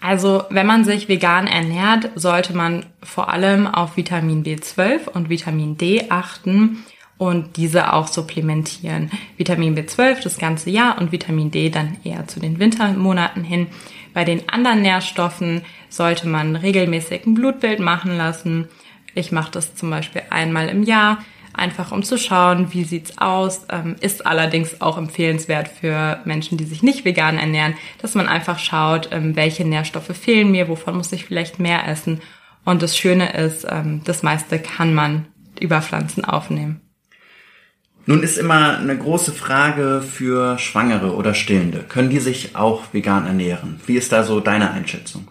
Also 0.00 0.44
wenn 0.50 0.66
man 0.66 0.84
sich 0.84 1.08
vegan 1.08 1.46
ernährt, 1.46 2.10
sollte 2.14 2.54
man 2.54 2.86
vor 3.02 3.30
allem 3.30 3.66
auf 3.66 3.96
Vitamin 3.96 4.44
B12 4.44 5.08
und 5.08 5.28
Vitamin 5.28 5.76
D 5.76 6.06
achten 6.08 6.84
und 7.16 7.56
diese 7.56 7.92
auch 7.92 8.06
supplementieren. 8.06 9.10
Vitamin 9.36 9.76
B12 9.76 10.22
das 10.22 10.38
ganze 10.38 10.70
Jahr 10.70 10.98
und 10.98 11.10
Vitamin 11.10 11.50
D 11.50 11.68
dann 11.68 11.96
eher 12.04 12.28
zu 12.28 12.38
den 12.38 12.60
Wintermonaten 12.60 13.42
hin. 13.42 13.66
Bei 14.14 14.24
den 14.24 14.48
anderen 14.48 14.82
Nährstoffen 14.82 15.62
sollte 15.88 16.28
man 16.28 16.54
regelmäßig 16.54 17.26
ein 17.26 17.34
Blutbild 17.34 17.80
machen 17.80 18.16
lassen. 18.16 18.68
Ich 19.14 19.32
mache 19.32 19.50
das 19.50 19.74
zum 19.74 19.90
Beispiel 19.90 20.22
einmal 20.30 20.68
im 20.68 20.84
Jahr 20.84 21.18
einfach 21.58 21.92
um 21.92 22.02
zu 22.02 22.18
schauen, 22.18 22.72
wie 22.72 22.84
sieht's 22.84 23.18
aus. 23.18 23.66
Ähm, 23.70 23.96
ist 24.00 24.26
allerdings 24.26 24.80
auch 24.80 24.98
empfehlenswert 24.98 25.68
für 25.68 26.20
Menschen, 26.24 26.58
die 26.58 26.64
sich 26.64 26.82
nicht 26.82 27.04
vegan 27.04 27.38
ernähren, 27.38 27.74
dass 28.00 28.14
man 28.14 28.28
einfach 28.28 28.58
schaut, 28.58 29.10
ähm, 29.12 29.36
welche 29.36 29.64
Nährstoffe 29.64 30.16
fehlen 30.16 30.50
mir, 30.50 30.68
wovon 30.68 30.96
muss 30.96 31.12
ich 31.12 31.24
vielleicht 31.24 31.58
mehr 31.58 31.86
essen. 31.86 32.20
Und 32.64 32.82
das 32.82 32.96
Schöne 32.96 33.32
ist, 33.32 33.66
ähm, 33.68 34.02
das 34.04 34.22
meiste 34.22 34.58
kann 34.58 34.94
man 34.94 35.26
über 35.60 35.82
Pflanzen 35.82 36.24
aufnehmen. 36.24 36.80
Nun 38.06 38.22
ist 38.22 38.38
immer 38.38 38.78
eine 38.78 38.96
große 38.96 39.32
Frage 39.32 40.02
für 40.02 40.58
Schwangere 40.58 41.14
oder 41.14 41.34
Stillende. 41.34 41.80
Können 41.80 42.08
die 42.08 42.20
sich 42.20 42.56
auch 42.56 42.84
vegan 42.92 43.26
ernähren? 43.26 43.80
Wie 43.84 43.96
ist 43.96 44.12
da 44.12 44.22
so 44.22 44.40
deine 44.40 44.70
Einschätzung? 44.70 45.28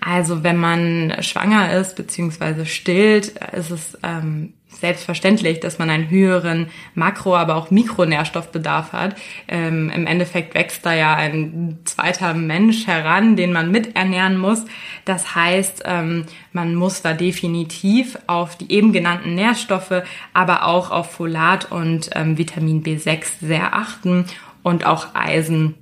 Also 0.00 0.44
wenn 0.44 0.56
man 0.56 1.16
schwanger 1.20 1.72
ist 1.72 1.96
bzw. 1.96 2.64
stillt, 2.64 3.34
ist 3.52 3.70
es 3.70 3.98
ähm, 4.02 4.54
selbstverständlich, 4.80 5.60
dass 5.60 5.78
man 5.78 5.90
einen 5.90 6.10
höheren 6.10 6.68
Makro-, 6.94 7.36
aber 7.36 7.56
auch 7.56 7.70
Mikronährstoffbedarf 7.70 8.92
hat. 8.92 9.16
Ähm, 9.48 9.90
Im 9.90 10.06
Endeffekt 10.06 10.54
wächst 10.54 10.84
da 10.86 10.94
ja 10.94 11.14
ein 11.14 11.78
zweiter 11.84 12.34
Mensch 12.34 12.86
heran, 12.86 13.36
den 13.36 13.52
man 13.52 13.70
miternähren 13.70 14.36
muss. 14.36 14.64
Das 15.04 15.34
heißt, 15.34 15.82
ähm, 15.86 16.26
man 16.52 16.74
muss 16.74 17.02
da 17.02 17.12
definitiv 17.12 18.18
auf 18.26 18.56
die 18.56 18.70
eben 18.70 18.92
genannten 18.92 19.34
Nährstoffe, 19.34 20.02
aber 20.32 20.66
auch 20.66 20.90
auf 20.90 21.12
Folat 21.12 21.70
und 21.72 22.10
ähm, 22.14 22.38
Vitamin 22.38 22.82
B6 22.82 23.24
sehr 23.40 23.74
achten 23.74 24.26
und 24.62 24.86
auch 24.86 25.14
Eisen 25.14 25.74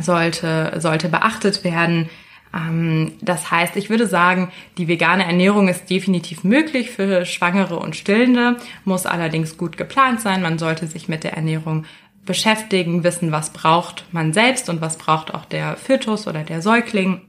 sollte, 0.00 0.74
sollte 0.78 1.08
beachtet 1.08 1.64
werden. 1.64 2.08
Ähm, 2.54 3.12
das 3.20 3.50
heißt, 3.50 3.76
ich 3.76 3.90
würde 3.90 4.06
sagen, 4.06 4.50
die 4.78 4.88
vegane 4.88 5.24
Ernährung 5.24 5.68
ist 5.68 5.88
definitiv 5.88 6.44
möglich 6.44 6.90
für 6.90 7.24
Schwangere 7.24 7.78
und 7.78 7.96
Stillende, 7.96 8.56
muss 8.84 9.06
allerdings 9.06 9.56
gut 9.56 9.76
geplant 9.76 10.20
sein. 10.20 10.42
Man 10.42 10.58
sollte 10.58 10.86
sich 10.86 11.08
mit 11.08 11.24
der 11.24 11.34
Ernährung 11.34 11.84
beschäftigen, 12.26 13.02
wissen, 13.04 13.32
was 13.32 13.52
braucht 13.52 14.04
man 14.12 14.32
selbst 14.32 14.68
und 14.68 14.80
was 14.80 14.98
braucht 14.98 15.34
auch 15.34 15.44
der 15.44 15.76
Fötus 15.76 16.26
oder 16.26 16.42
der 16.44 16.62
Säugling. 16.62 17.22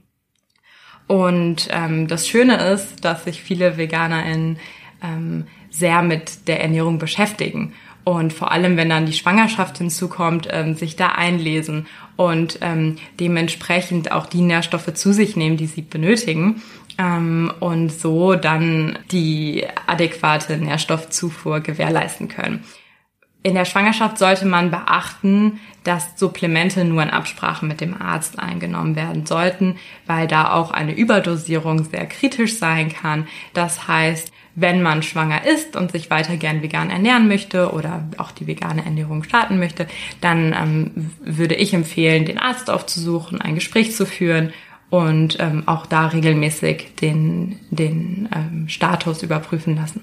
Und 1.06 1.68
ähm, 1.70 2.08
das 2.08 2.28
Schöne 2.28 2.56
ist, 2.72 3.04
dass 3.04 3.24
sich 3.24 3.42
viele 3.42 3.76
VeganerInnen 3.76 4.58
ähm, 5.02 5.46
sehr 5.70 6.02
mit 6.02 6.46
der 6.48 6.60
Ernährung 6.60 6.98
beschäftigen 6.98 7.72
und 8.04 8.32
vor 8.32 8.50
allem, 8.50 8.76
wenn 8.76 8.88
dann 8.88 9.06
die 9.06 9.12
Schwangerschaft 9.12 9.78
hinzukommt, 9.78 10.48
ähm, 10.50 10.74
sich 10.74 10.96
da 10.96 11.08
einlesen 11.08 11.86
und 12.16 12.58
ähm, 12.60 12.96
dementsprechend 13.18 14.12
auch 14.12 14.26
die 14.26 14.40
Nährstoffe 14.40 14.92
zu 14.94 15.12
sich 15.12 15.36
nehmen, 15.36 15.56
die 15.56 15.66
sie 15.66 15.82
benötigen 15.82 16.62
ähm, 16.98 17.52
und 17.60 17.90
so 17.90 18.34
dann 18.34 18.98
die 19.10 19.66
adäquate 19.86 20.56
Nährstoffzufuhr 20.58 21.60
gewährleisten 21.60 22.28
können. 22.28 22.64
In 23.44 23.54
der 23.54 23.64
Schwangerschaft 23.64 24.18
sollte 24.18 24.46
man 24.46 24.70
beachten, 24.70 25.58
dass 25.82 26.16
Supplemente 26.16 26.84
nur 26.84 27.02
in 27.02 27.10
Absprache 27.10 27.66
mit 27.66 27.80
dem 27.80 28.00
Arzt 28.00 28.38
eingenommen 28.38 28.94
werden 28.94 29.26
sollten, 29.26 29.78
weil 30.06 30.28
da 30.28 30.52
auch 30.52 30.70
eine 30.70 30.94
Überdosierung 30.94 31.82
sehr 31.82 32.06
kritisch 32.06 32.56
sein 32.56 32.92
kann. 32.92 33.26
Das 33.52 33.88
heißt, 33.88 34.32
wenn 34.54 34.82
man 34.82 35.02
schwanger 35.02 35.46
ist 35.46 35.76
und 35.76 35.92
sich 35.92 36.10
weiter 36.10 36.36
gern 36.36 36.62
vegan 36.62 36.90
ernähren 36.90 37.28
möchte 37.28 37.72
oder 37.72 38.04
auch 38.18 38.30
die 38.30 38.46
vegane 38.46 38.84
Ernährung 38.84 39.22
starten 39.22 39.58
möchte, 39.58 39.86
dann 40.20 40.54
ähm, 40.54 41.10
würde 41.24 41.54
ich 41.54 41.72
empfehlen, 41.74 42.24
den 42.24 42.38
Arzt 42.38 42.70
aufzusuchen, 42.70 43.40
ein 43.40 43.54
Gespräch 43.54 43.94
zu 43.96 44.06
führen 44.06 44.52
und 44.90 45.38
ähm, 45.40 45.62
auch 45.66 45.86
da 45.86 46.08
regelmäßig 46.08 46.96
den, 47.00 47.58
den 47.70 48.28
ähm, 48.34 48.68
Status 48.68 49.22
überprüfen 49.22 49.74
lassen. 49.74 50.02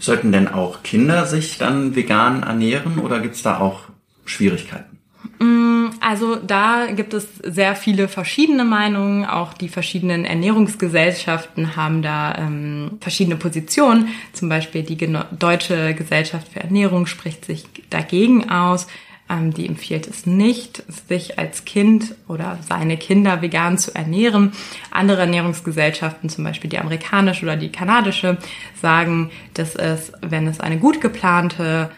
Sollten 0.00 0.32
denn 0.32 0.48
auch 0.48 0.82
Kinder 0.82 1.26
sich 1.26 1.58
dann 1.58 1.94
vegan 1.94 2.42
ernähren 2.42 2.98
oder 2.98 3.20
gibt's 3.20 3.42
da 3.42 3.58
auch 3.60 3.82
Schwierigkeiten? 4.24 4.98
Mm, 5.38 5.75
also 6.06 6.36
da 6.36 6.86
gibt 6.86 7.14
es 7.14 7.26
sehr 7.42 7.74
viele 7.74 8.06
verschiedene 8.06 8.64
Meinungen. 8.64 9.24
Auch 9.24 9.54
die 9.54 9.68
verschiedenen 9.68 10.24
Ernährungsgesellschaften 10.24 11.74
haben 11.74 12.00
da 12.00 12.32
ähm, 12.38 12.98
verschiedene 13.00 13.34
Positionen. 13.34 14.10
Zum 14.32 14.48
Beispiel 14.48 14.84
die 14.84 14.96
Deutsche 15.36 15.94
Gesellschaft 15.94 16.46
für 16.52 16.60
Ernährung 16.60 17.06
spricht 17.06 17.44
sich 17.44 17.64
dagegen 17.90 18.48
aus. 18.50 18.86
Ähm, 19.28 19.52
die 19.52 19.66
empfiehlt 19.66 20.06
es 20.06 20.26
nicht, 20.26 20.84
sich 21.08 21.40
als 21.40 21.64
Kind 21.64 22.14
oder 22.28 22.60
seine 22.68 22.98
Kinder 22.98 23.42
vegan 23.42 23.76
zu 23.76 23.92
ernähren. 23.92 24.52
Andere 24.92 25.22
Ernährungsgesellschaften, 25.22 26.28
zum 26.28 26.44
Beispiel 26.44 26.70
die 26.70 26.78
amerikanische 26.78 27.44
oder 27.44 27.56
die 27.56 27.72
kanadische, 27.72 28.38
sagen, 28.80 29.32
dass 29.54 29.74
es, 29.74 30.12
wenn 30.20 30.46
es 30.46 30.60
eine 30.60 30.78
gut 30.78 31.00
geplante 31.00 31.90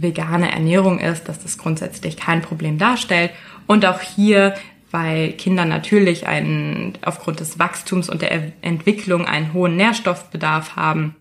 vegane 0.00 0.50
Ernährung 0.50 0.98
ist, 0.98 1.28
dass 1.28 1.42
das 1.42 1.58
grundsätzlich 1.58 2.16
kein 2.16 2.42
Problem 2.42 2.78
darstellt 2.78 3.30
Und 3.66 3.86
auch 3.86 4.00
hier, 4.00 4.54
weil 4.90 5.32
Kinder 5.32 5.64
natürlich 5.64 6.26
einen, 6.26 6.98
aufgrund 7.02 7.40
des 7.40 7.58
Wachstums 7.58 8.08
und 8.08 8.22
der 8.22 8.52
Entwicklung 8.62 9.26
einen 9.26 9.52
hohen 9.52 9.76
Nährstoffbedarf 9.76 10.76
haben, 10.76 11.14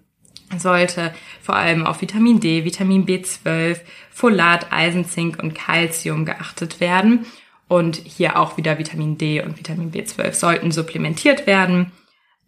sollte 0.58 1.13
vor 1.42 1.56
allem 1.56 1.86
auf 1.86 2.02
Vitamin 2.02 2.39
D, 2.39 2.65
Vitamin 2.65 3.06
B12, 3.06 3.80
Folat, 4.10 4.72
Eisen, 4.72 5.06
Zink 5.06 5.42
und 5.42 5.54
Calcium 5.54 6.26
geachtet 6.26 6.80
werden. 6.80 7.26
Und 7.68 7.98
hier 7.98 8.39
auch 8.39 8.58
wieder 8.58 8.80
Vitamin 8.80 9.20
D 9.20 9.44
und 9.44 9.60
Vitamin 9.60 9.92
B12 9.92 10.34
sollten 10.34 10.72
supplementiert 10.72 11.46
werden. 11.46 11.92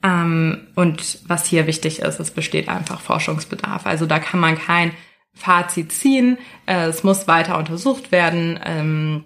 Ähm, 0.03 0.67
und 0.73 1.19
was 1.27 1.45
hier 1.45 1.67
wichtig 1.67 1.99
ist, 1.99 2.19
es 2.19 2.31
besteht 2.31 2.69
einfach 2.69 3.01
Forschungsbedarf. 3.01 3.85
Also 3.85 4.07
da 4.07 4.17
kann 4.17 4.39
man 4.39 4.57
kein 4.57 4.93
Fazit 5.33 5.91
ziehen. 5.91 6.37
Äh, 6.65 6.85
es 6.85 7.03
muss 7.03 7.27
weiter 7.27 7.57
untersucht 7.57 8.11
werden, 8.11 8.59
ähm, 8.63 9.25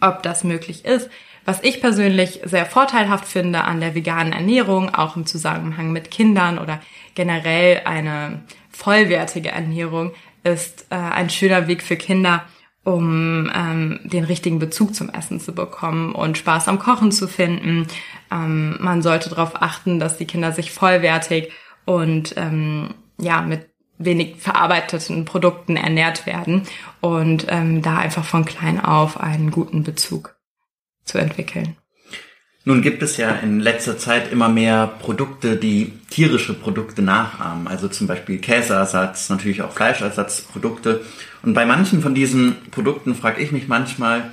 ob 0.00 0.22
das 0.22 0.44
möglich 0.44 0.84
ist. 0.84 1.10
Was 1.44 1.62
ich 1.62 1.80
persönlich 1.80 2.40
sehr 2.44 2.66
vorteilhaft 2.66 3.24
finde 3.24 3.64
an 3.64 3.80
der 3.80 3.94
veganen 3.94 4.34
Ernährung, 4.34 4.94
auch 4.94 5.16
im 5.16 5.24
Zusammenhang 5.24 5.92
mit 5.92 6.10
Kindern 6.10 6.58
oder 6.58 6.80
generell 7.14 7.82
eine 7.86 8.42
vollwertige 8.70 9.48
Ernährung, 9.48 10.12
ist 10.44 10.86
äh, 10.90 10.96
ein 10.96 11.30
schöner 11.30 11.66
Weg 11.66 11.82
für 11.82 11.96
Kinder, 11.96 12.44
um 12.84 13.50
ähm, 13.54 14.00
den 14.04 14.24
richtigen 14.24 14.58
Bezug 14.58 14.94
zum 14.94 15.08
Essen 15.08 15.40
zu 15.40 15.54
bekommen 15.54 16.14
und 16.14 16.38
Spaß 16.38 16.68
am 16.68 16.78
Kochen 16.78 17.12
zu 17.12 17.26
finden. 17.26 17.86
Ähm, 18.30 18.76
man 18.80 19.00
sollte 19.00 19.30
darauf 19.30 19.62
achten, 19.62 19.98
dass 19.98 20.18
die 20.18 20.26
Kinder 20.26 20.52
sich 20.52 20.70
vollwertig 20.70 21.52
und 21.86 22.34
ja 22.36 23.40
mit 23.40 23.70
wenig 23.98 24.36
verarbeiteten 24.38 25.24
Produkten 25.24 25.76
ernährt 25.76 26.26
werden 26.26 26.62
und 27.00 27.46
ähm, 27.48 27.82
da 27.82 27.98
einfach 27.98 28.24
von 28.24 28.44
klein 28.44 28.80
auf 28.80 29.20
einen 29.20 29.50
guten 29.50 29.82
Bezug 29.82 30.36
zu 31.04 31.18
entwickeln. 31.18 31.76
Nun 32.64 32.82
gibt 32.82 33.02
es 33.02 33.16
ja 33.16 33.30
in 33.30 33.60
letzter 33.60 33.96
Zeit 33.96 34.30
immer 34.30 34.50
mehr 34.50 34.86
Produkte, 34.86 35.56
die 35.56 35.92
tierische 36.10 36.52
Produkte 36.52 37.00
nachahmen. 37.00 37.66
Also 37.66 37.88
zum 37.88 38.06
Beispiel 38.06 38.38
Käseersatz, 38.38 39.30
natürlich 39.30 39.62
auch 39.62 39.72
Fleischersatzprodukte. 39.72 41.00
Und 41.42 41.54
bei 41.54 41.64
manchen 41.64 42.02
von 42.02 42.14
diesen 42.14 42.56
Produkten 42.70 43.14
frage 43.14 43.40
ich 43.40 43.52
mich 43.52 43.68
manchmal, 43.68 44.32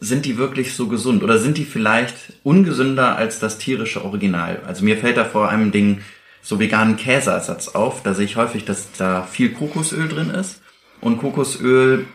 sind 0.00 0.24
die 0.24 0.38
wirklich 0.38 0.74
so 0.74 0.88
gesund 0.88 1.22
oder 1.22 1.38
sind 1.38 1.56
die 1.56 1.64
vielleicht 1.64 2.16
ungesünder 2.42 3.16
als 3.16 3.38
das 3.38 3.58
tierische 3.58 4.04
Original? 4.04 4.60
Also 4.66 4.84
mir 4.84 4.96
fällt 4.96 5.16
da 5.16 5.24
vor 5.24 5.48
einem 5.48 5.70
Ding 5.70 6.00
so 6.42 6.58
veganen 6.58 6.96
Käseersatz 6.96 7.68
auf. 7.68 8.02
Da 8.02 8.14
sehe 8.14 8.24
ich 8.24 8.36
häufig, 8.36 8.64
dass 8.64 8.92
da 8.92 9.22
viel 9.22 9.52
Kokosöl 9.52 10.08
drin 10.08 10.30
ist. 10.30 10.62
Und 11.00 11.18
Kokosöl 11.18 12.06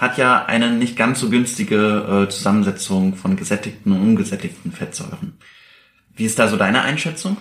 hat 0.00 0.18
ja 0.18 0.44
eine 0.44 0.70
nicht 0.70 0.96
ganz 0.96 1.20
so 1.20 1.28
günstige 1.28 2.26
äh, 2.26 2.30
Zusammensetzung 2.30 3.14
von 3.16 3.36
gesättigten 3.36 3.92
und 3.92 4.00
ungesättigten 4.00 4.72
Fettsäuren. 4.72 5.38
Wie 6.14 6.24
ist 6.24 6.38
da 6.38 6.48
so 6.48 6.56
deine 6.56 6.82
Einschätzung? 6.82 7.36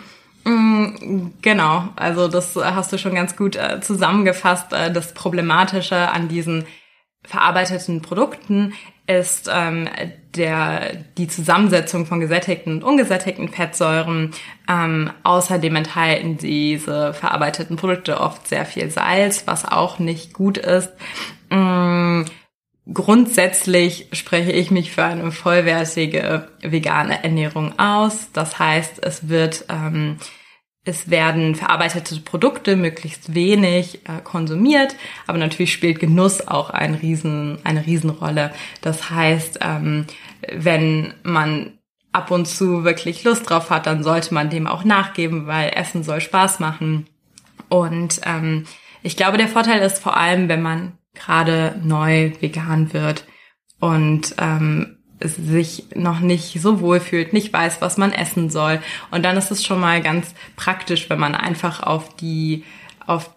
Mm, 0.45 1.31
genau, 1.41 1.89
also 1.95 2.27
das 2.27 2.55
hast 2.55 2.91
du 2.91 2.97
schon 2.97 3.15
ganz 3.15 3.35
gut 3.35 3.55
äh, 3.55 3.81
zusammengefasst. 3.81 4.73
Äh, 4.73 4.91
das 4.91 5.13
Problematische 5.13 6.09
an 6.09 6.27
diesen 6.27 6.65
verarbeiteten 7.23 8.01
Produkten 8.01 8.73
ist 9.09 9.49
ähm, 9.51 9.89
der, 10.35 10.97
die 11.17 11.27
Zusammensetzung 11.27 12.05
von 12.05 12.19
gesättigten 12.19 12.75
und 12.75 12.83
ungesättigten 12.83 13.49
Fettsäuren. 13.49 14.31
Ähm, 14.69 15.09
außerdem 15.23 15.75
enthalten 15.75 16.37
diese 16.37 17.15
verarbeiteten 17.15 17.75
Produkte 17.75 18.21
oft 18.21 18.47
sehr 18.47 18.65
viel 18.65 18.91
Salz, 18.91 19.43
was 19.47 19.65
auch 19.65 19.97
nicht 19.97 20.33
gut 20.33 20.59
ist. 20.59 20.91
Ähm, 21.49 22.25
grundsätzlich 22.93 24.09
spreche 24.13 24.51
ich 24.51 24.69
mich 24.69 24.91
für 24.91 25.03
eine 25.03 25.31
vollwertige 25.31 26.47
vegane 26.61 27.23
Ernährung 27.23 27.79
aus. 27.79 28.29
Das 28.31 28.59
heißt, 28.59 29.03
es 29.03 29.27
wird 29.27 29.65
ähm, 29.69 30.17
es 30.89 31.09
werden 31.09 31.55
verarbeitete 31.55 32.19
Produkte 32.21 32.75
möglichst 32.75 33.33
wenig 33.33 34.07
äh, 34.07 34.21
konsumiert, 34.23 34.95
aber 35.27 35.37
natürlich 35.37 35.71
spielt 35.71 35.99
Genuss 35.99 36.47
auch 36.47 36.71
ein 36.71 36.95
Riesen, 36.95 37.59
eine 37.63 37.85
Riesenrolle. 37.85 38.51
Das 38.81 39.09
heißt, 39.09 39.59
ähm, 39.61 40.05
wenn 40.51 41.13
man 41.23 41.77
ab 42.11 42.31
und 42.31 42.47
zu 42.47 42.83
wirklich 42.83 43.23
Lust 43.23 43.49
drauf 43.49 43.69
hat, 43.69 43.85
dann 43.85 44.03
sollte 44.03 44.33
man 44.33 44.49
dem 44.49 44.67
auch 44.67 44.83
nachgeben, 44.83 45.45
weil 45.47 45.71
Essen 45.75 46.03
soll 46.03 46.21
Spaß 46.21 46.59
machen. 46.59 47.07
Und 47.69 48.21
ähm, 48.25 48.65
ich 49.03 49.15
glaube, 49.15 49.37
der 49.37 49.47
Vorteil 49.47 49.81
ist 49.81 49.99
vor 50.01 50.17
allem, 50.17 50.49
wenn 50.49 50.61
man 50.61 50.97
gerade 51.13 51.79
neu 51.83 52.31
vegan 52.39 52.93
wird 52.93 53.25
und 53.79 54.35
ähm, 54.39 54.98
sich 55.21 55.85
noch 55.95 56.19
nicht 56.19 56.61
so 56.61 56.79
wohl 56.79 56.99
fühlt, 56.99 57.33
nicht 57.33 57.51
weiß, 57.51 57.81
was 57.81 57.97
man 57.97 58.13
essen 58.13 58.49
soll. 58.49 58.79
Und 59.11 59.23
dann 59.23 59.37
ist 59.37 59.51
es 59.51 59.65
schon 59.65 59.79
mal 59.79 60.01
ganz 60.01 60.33
praktisch, 60.55 61.09
wenn 61.09 61.19
man 61.19 61.35
einfach 61.35 61.83
auf 61.83 62.15
die, 62.15 62.63
auf 63.05 63.31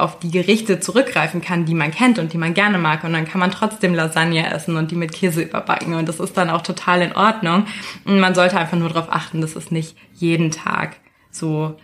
auf 0.00 0.18
die 0.18 0.30
Gerichte 0.30 0.80
zurückgreifen 0.80 1.40
kann, 1.40 1.66
die 1.66 1.74
man 1.74 1.90
kennt 1.90 2.18
und 2.18 2.32
die 2.32 2.38
man 2.38 2.54
gerne 2.54 2.78
mag. 2.78 3.04
Und 3.04 3.12
dann 3.12 3.28
kann 3.28 3.38
man 3.38 3.50
trotzdem 3.50 3.94
Lasagne 3.94 4.50
essen 4.50 4.76
und 4.76 4.90
die 4.90 4.96
mit 4.96 5.12
Käse 5.12 5.42
überbacken. 5.42 5.94
Und 5.94 6.08
das 6.08 6.20
ist 6.20 6.36
dann 6.36 6.50
auch 6.50 6.62
total 6.62 7.02
in 7.02 7.14
Ordnung. 7.14 7.66
Und 8.04 8.18
man 8.18 8.34
sollte 8.34 8.58
einfach 8.58 8.78
nur 8.78 8.88
darauf 8.88 9.12
achten, 9.12 9.40
dass 9.40 9.56
es 9.56 9.70
nicht 9.70 9.96
jeden 10.14 10.50
Tag 10.50 10.96
so 11.30 11.76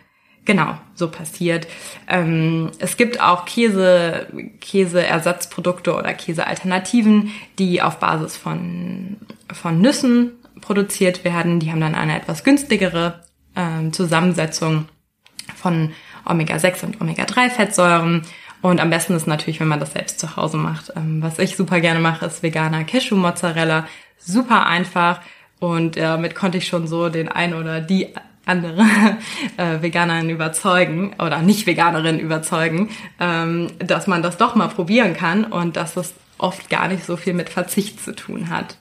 genau 0.47 0.79
so 0.95 1.11
passiert. 1.11 1.67
Ähm, 2.09 2.71
es 2.79 2.97
gibt 2.97 3.21
auch 3.21 3.45
Käse, 3.45 4.29
Käseersatzprodukte 4.61 5.95
oder 5.95 6.15
Käsealternativen, 6.15 7.33
die 7.59 7.83
auf 7.83 7.99
Basis 7.99 8.37
von, 8.37 9.17
von 9.53 9.81
Nüssen 9.81 10.33
produziert 10.61 11.25
werden. 11.25 11.61
Die 11.61 11.71
haben 11.71 11.81
dann 11.81 11.95
eine 11.95 12.17
etwas 12.17 12.45
günstigere 12.45 13.21
ähm, 13.55 13.93
Zusammensetzung 13.93 14.89
von 15.55 15.93
Omega-6 16.25 16.85
und 16.85 17.01
Omega-3-Fettsäuren. 17.01 18.23
Und 18.63 18.81
am 18.81 18.91
besten 18.91 19.15
ist 19.15 19.27
natürlich, 19.27 19.61
wenn 19.61 19.69
man 19.69 19.81
das 19.81 19.93
selbst 19.93 20.19
zu 20.19 20.37
Hause 20.37 20.57
macht. 20.57 20.93
Ähm, 20.97 21.23
was 21.23 21.39
ich 21.39 21.57
super 21.57 21.81
gerne 21.81 22.01
mache, 22.01 22.27
ist 22.27 22.43
veganer 22.43 22.85
Cashew-Mozzarella. 22.85 23.87
Super 24.19 24.67
einfach. 24.67 25.21
Und 25.59 25.97
damit 25.97 26.35
konnte 26.35 26.59
ich 26.59 26.67
schon 26.67 26.87
so 26.87 27.09
den 27.09 27.29
ein 27.29 27.55
oder 27.55 27.81
die 27.81 28.09
andere 28.47 28.83
äh, 29.59 29.83
Veganerin 29.83 30.31
überzeugen 30.31 31.15
oder 31.19 31.43
nicht 31.43 31.67
Veganerin 31.67 32.19
überzeugen, 32.19 32.89
ähm, 33.21 33.69
dass 33.79 34.07
man 34.07 34.23
das 34.23 34.39
doch 34.39 34.55
mal 34.55 34.69
probieren 34.69 35.15
kann 35.15 35.45
und 35.45 35.77
dass 35.77 35.97
es 35.97 36.15
oft 36.39 36.71
gar 36.71 36.89
nicht 36.89 37.05
so 37.05 37.17
viel 37.17 37.35
mit 37.35 37.49
Verzicht 37.51 38.03
zu 38.03 38.15
tun 38.15 38.49
hat. 38.49 38.79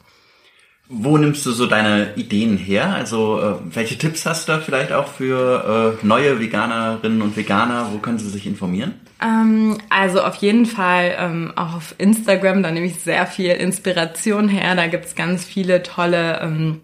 Wo 0.88 1.18
nimmst 1.18 1.44
du 1.48 1.52
so 1.52 1.66
deine 1.66 2.14
Ideen 2.16 2.58
her? 2.58 2.94
Also 2.94 3.42
äh, 3.42 3.76
welche 3.76 3.98
Tipps 3.98 4.26
hast 4.28 4.48
du 4.48 4.54
da 4.54 4.60
vielleicht 4.60 4.92
auch 4.92 5.08
für 5.08 5.98
äh, 6.00 6.06
neue 6.06 6.40
Veganerinnen 6.40 7.24
und 7.24 7.36
Veganer? 7.36 7.90
Wo 7.92 7.98
können 7.98 8.20
sie 8.20 8.30
sich 8.30 8.46
informieren? 8.46 8.94
Ähm, 9.20 9.80
also 9.90 10.22
auf 10.22 10.36
jeden 10.36 10.68
Fall 10.68 11.16
ähm, 11.18 11.54
auch 11.56 11.74
auf 11.76 11.96
Instagram, 11.98 12.62
da 12.62 12.70
nehme 12.70 12.86
ich 12.86 13.00
sehr 13.00 13.26
viel 13.26 13.52
Inspiration 13.52 14.48
her. 14.48 14.76
Da 14.76 14.86
gibt's 14.86 15.16
ganz 15.16 15.44
viele 15.44 15.82
tolle 15.82 16.40
ähm, 16.42 16.82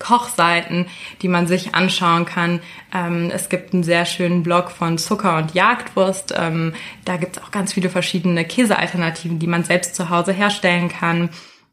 Kochseiten, 0.00 0.86
die 1.22 1.28
man 1.28 1.46
sich 1.46 1.74
anschauen 1.76 2.24
kann. 2.24 2.60
Ähm, 2.92 3.30
es 3.32 3.48
gibt 3.48 3.72
einen 3.72 3.84
sehr 3.84 4.04
schönen 4.04 4.42
Blog 4.42 4.72
von 4.72 4.98
Zucker 4.98 5.36
und 5.36 5.54
Jagdwurst. 5.54 6.34
Ähm, 6.36 6.74
da 7.04 7.16
gibt 7.16 7.36
es 7.36 7.42
auch 7.42 7.52
ganz 7.52 7.72
viele 7.72 7.90
verschiedene 7.90 8.44
Käsealternativen, 8.44 9.38
die 9.38 9.46
man 9.46 9.62
selbst 9.62 9.94
zu 9.94 10.10
Hause 10.10 10.32
herstellen 10.32 10.88
kann. 10.88 11.30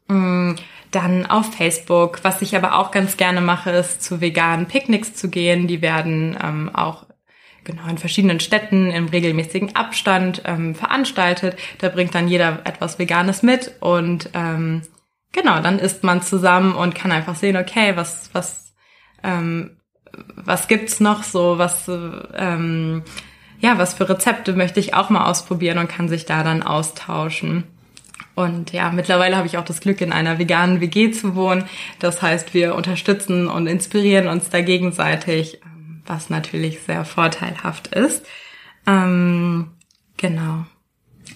Ähm, 0.08 0.54
dann 0.90 1.26
auf 1.26 1.54
Facebook. 1.54 2.20
Was 2.22 2.40
ich 2.42 2.56
aber 2.56 2.78
auch 2.78 2.90
ganz 2.90 3.16
gerne 3.16 3.40
mache, 3.40 3.70
ist 3.70 4.02
zu 4.02 4.20
veganen 4.20 4.66
Picknicks 4.66 5.14
zu 5.14 5.28
gehen. 5.28 5.66
Die 5.66 5.82
werden 5.82 6.36
ähm, 6.42 6.70
auch 6.74 7.06
genau 7.64 7.86
in 7.88 7.98
verschiedenen 7.98 8.40
Städten 8.40 8.90
im 8.90 9.08
regelmäßigen 9.08 9.76
Abstand 9.76 10.42
ähm, 10.46 10.74
veranstaltet. 10.74 11.58
Da 11.78 11.90
bringt 11.90 12.14
dann 12.14 12.28
jeder 12.28 12.60
etwas 12.64 12.98
Veganes 12.98 13.42
mit 13.42 13.72
und 13.80 14.30
ähm, 14.34 14.82
genau, 15.32 15.60
dann 15.60 15.78
isst 15.78 16.04
man 16.04 16.22
zusammen 16.22 16.74
und 16.74 16.94
kann 16.94 17.12
einfach 17.12 17.36
sehen, 17.36 17.56
okay, 17.56 17.96
was, 17.96 18.30
was, 18.32 18.74
ähm, 19.22 19.76
was 20.34 20.68
gibt's 20.68 21.00
noch 21.00 21.22
so, 21.22 21.58
was, 21.58 21.90
ähm, 22.34 23.02
ja, 23.60 23.78
was 23.78 23.94
für 23.94 24.08
Rezepte 24.08 24.52
möchte 24.54 24.80
ich 24.80 24.94
auch 24.94 25.10
mal 25.10 25.26
ausprobieren 25.26 25.78
und 25.78 25.88
kann 25.88 26.08
sich 26.08 26.26
da 26.26 26.42
dann 26.42 26.62
austauschen. 26.62 27.64
Und 28.34 28.72
ja, 28.72 28.90
mittlerweile 28.90 29.36
habe 29.36 29.48
ich 29.48 29.58
auch 29.58 29.64
das 29.64 29.80
Glück, 29.80 30.00
in 30.00 30.12
einer 30.12 30.38
veganen 30.38 30.80
WG 30.80 31.10
zu 31.10 31.34
wohnen. 31.34 31.64
Das 31.98 32.22
heißt, 32.22 32.54
wir 32.54 32.76
unterstützen 32.76 33.48
und 33.48 33.66
inspirieren 33.66 34.28
uns 34.28 34.48
da 34.48 34.60
gegenseitig, 34.60 35.60
ähm, 35.64 36.02
was 36.06 36.30
natürlich 36.30 36.80
sehr 36.82 37.04
vorteilhaft 37.04 37.88
ist. 37.88 38.24
Ähm, 38.86 39.72
genau. 40.16 40.66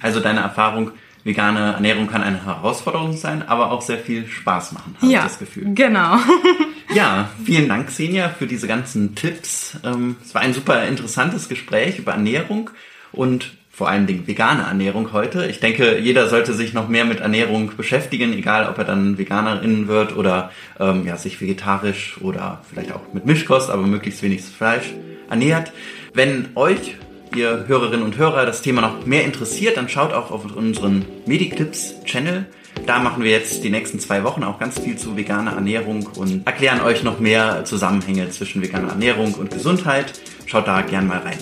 Also 0.00 0.20
deine 0.20 0.40
Erfahrung 0.40 0.92
vegane 1.24 1.74
Ernährung 1.74 2.08
kann 2.08 2.22
eine 2.22 2.44
Herausforderung 2.44 3.16
sein, 3.16 3.46
aber 3.46 3.70
auch 3.70 3.82
sehr 3.82 3.98
viel 3.98 4.26
Spaß 4.26 4.72
machen, 4.72 4.96
habe 5.00 5.12
ja, 5.12 5.20
ich 5.20 5.24
das 5.24 5.38
Gefühl. 5.38 5.74
Genau. 5.74 6.16
ja, 6.94 7.30
vielen 7.44 7.68
Dank, 7.68 7.88
Xenia, 7.88 8.28
für 8.30 8.46
diese 8.46 8.66
ganzen 8.66 9.14
Tipps. 9.14 9.78
Ähm, 9.84 10.16
es 10.24 10.34
war 10.34 10.42
ein 10.42 10.54
super 10.54 10.84
interessantes 10.84 11.48
Gespräch 11.48 11.98
über 11.98 12.12
Ernährung. 12.12 12.70
und 13.12 13.52
vor 13.74 13.88
allen 13.88 14.06
Dingen 14.06 14.26
vegane 14.26 14.64
Ernährung 14.64 15.12
heute. 15.14 15.46
Ich 15.46 15.58
denke, 15.58 15.98
jeder 15.98 16.28
sollte 16.28 16.52
sich 16.52 16.74
noch 16.74 16.88
mehr 16.88 17.06
mit 17.06 17.20
Ernährung 17.20 17.72
beschäftigen, 17.74 18.34
egal 18.34 18.68
ob 18.68 18.76
er 18.76 18.84
dann 18.84 19.16
Veganerin 19.16 19.88
wird 19.88 20.14
oder 20.14 20.52
ähm, 20.78 21.06
ja, 21.06 21.16
sich 21.16 21.40
vegetarisch 21.40 22.18
oder 22.20 22.60
vielleicht 22.68 22.92
auch 22.92 23.00
mit 23.14 23.24
Mischkost, 23.24 23.70
aber 23.70 23.82
möglichst 23.86 24.22
wenig 24.22 24.42
Fleisch 24.42 24.92
ernährt. 25.30 25.72
Wenn 26.12 26.50
euch, 26.54 26.96
ihr 27.36 27.64
Hörerinnen 27.66 28.04
und 28.04 28.16
Hörer, 28.16 28.46
das 28.46 28.62
Thema 28.62 28.80
noch 28.80 29.06
mehr 29.06 29.24
interessiert, 29.24 29.76
dann 29.76 29.88
schaut 29.88 30.12
auch 30.12 30.30
auf 30.30 30.44
unseren 30.56 31.04
Mediclips-Channel. 31.26 32.46
Da 32.86 32.98
machen 32.98 33.22
wir 33.22 33.30
jetzt 33.30 33.62
die 33.64 33.70
nächsten 33.70 34.00
zwei 34.00 34.24
Wochen 34.24 34.42
auch 34.42 34.58
ganz 34.58 34.78
viel 34.78 34.96
zu 34.96 35.16
veganer 35.16 35.52
Ernährung 35.52 36.08
und 36.16 36.46
erklären 36.46 36.80
euch 36.80 37.02
noch 37.02 37.20
mehr 37.20 37.64
Zusammenhänge 37.64 38.28
zwischen 38.30 38.62
veganer 38.62 38.88
Ernährung 38.88 39.34
und 39.34 39.50
Gesundheit. 39.50 40.20
Schaut 40.46 40.66
da 40.66 40.82
gern 40.82 41.06
mal 41.06 41.18
rein. 41.18 41.38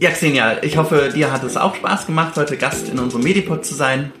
Ja, 0.00 0.10
Xenia, 0.10 0.62
ich 0.62 0.76
hoffe, 0.76 1.10
dir 1.14 1.32
hat 1.32 1.42
es 1.42 1.56
auch 1.56 1.74
Spaß 1.74 2.06
gemacht, 2.06 2.36
heute 2.36 2.56
Gast 2.56 2.88
in 2.88 2.98
unserem 2.98 3.24
Medipod 3.24 3.66
zu 3.66 3.74
sein. 3.74 4.12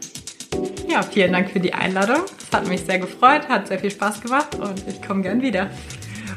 Ja, 0.90 1.02
vielen 1.02 1.32
Dank 1.32 1.50
für 1.50 1.60
die 1.60 1.74
Einladung. 1.74 2.24
Es 2.38 2.56
hat 2.56 2.66
mich 2.66 2.80
sehr 2.80 2.98
gefreut, 2.98 3.48
hat 3.48 3.68
sehr 3.68 3.78
viel 3.78 3.90
Spaß 3.90 4.20
gemacht 4.20 4.56
und 4.56 4.82
ich 4.88 5.00
komme 5.00 5.22
gern 5.22 5.42
wieder. 5.42 5.70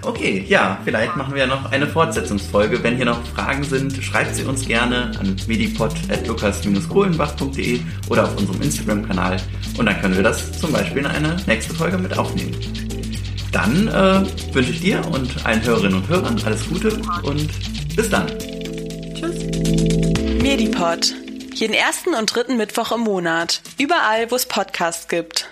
Okay, 0.04 0.44
ja, 0.48 0.80
vielleicht 0.84 1.16
machen 1.16 1.36
wir 1.36 1.46
noch 1.46 1.72
eine 1.72 1.86
Fortsetzungsfolge. 1.86 2.82
Wenn 2.84 2.96
hier 2.96 3.06
noch 3.06 3.24
Fragen 3.28 3.64
sind, 3.64 4.04
schreibt 4.04 4.36
sie 4.36 4.44
uns 4.44 4.68
gerne 4.68 5.12
an 5.20 5.36
medipod.lukas-kohlenbach.de 5.48 7.82
oder 8.10 8.24
auf 8.24 8.36
unserem 8.36 8.60
Instagram-Kanal 8.62 9.38
und 9.78 9.86
dann 9.86 10.02
können 10.02 10.16
wir 10.16 10.24
das 10.24 10.60
zum 10.60 10.72
Beispiel 10.72 10.98
in 11.00 11.08
eine 11.08 11.38
nächste 11.46 11.76
Folge 11.76 12.00
mit 12.00 12.18
aufnehmen. 12.18 12.56
Dann 13.52 13.90
äh, 13.90 14.24
wünsche 14.54 14.72
ich 14.72 14.82
dir 14.82 15.06
und 15.12 15.46
allen 15.46 15.64
Hörerinnen 15.64 15.98
und 15.98 16.08
Hörern 16.08 16.42
alles 16.46 16.68
Gute 16.68 17.00
und 17.24 17.50
bis 17.96 18.10
dann. 18.10 18.26
Tschüss. 19.14 19.36
Medipod. 20.42 21.14
Jeden 21.54 21.74
ersten 21.74 22.16
und 22.16 22.34
dritten 22.34 22.56
Mittwoch 22.58 22.92
im 22.92 23.02
Monat. 23.02 23.62
Überall, 23.78 24.32
wo 24.32 24.36
es 24.36 24.48
Podcasts 24.48 25.08
gibt. 25.08 25.48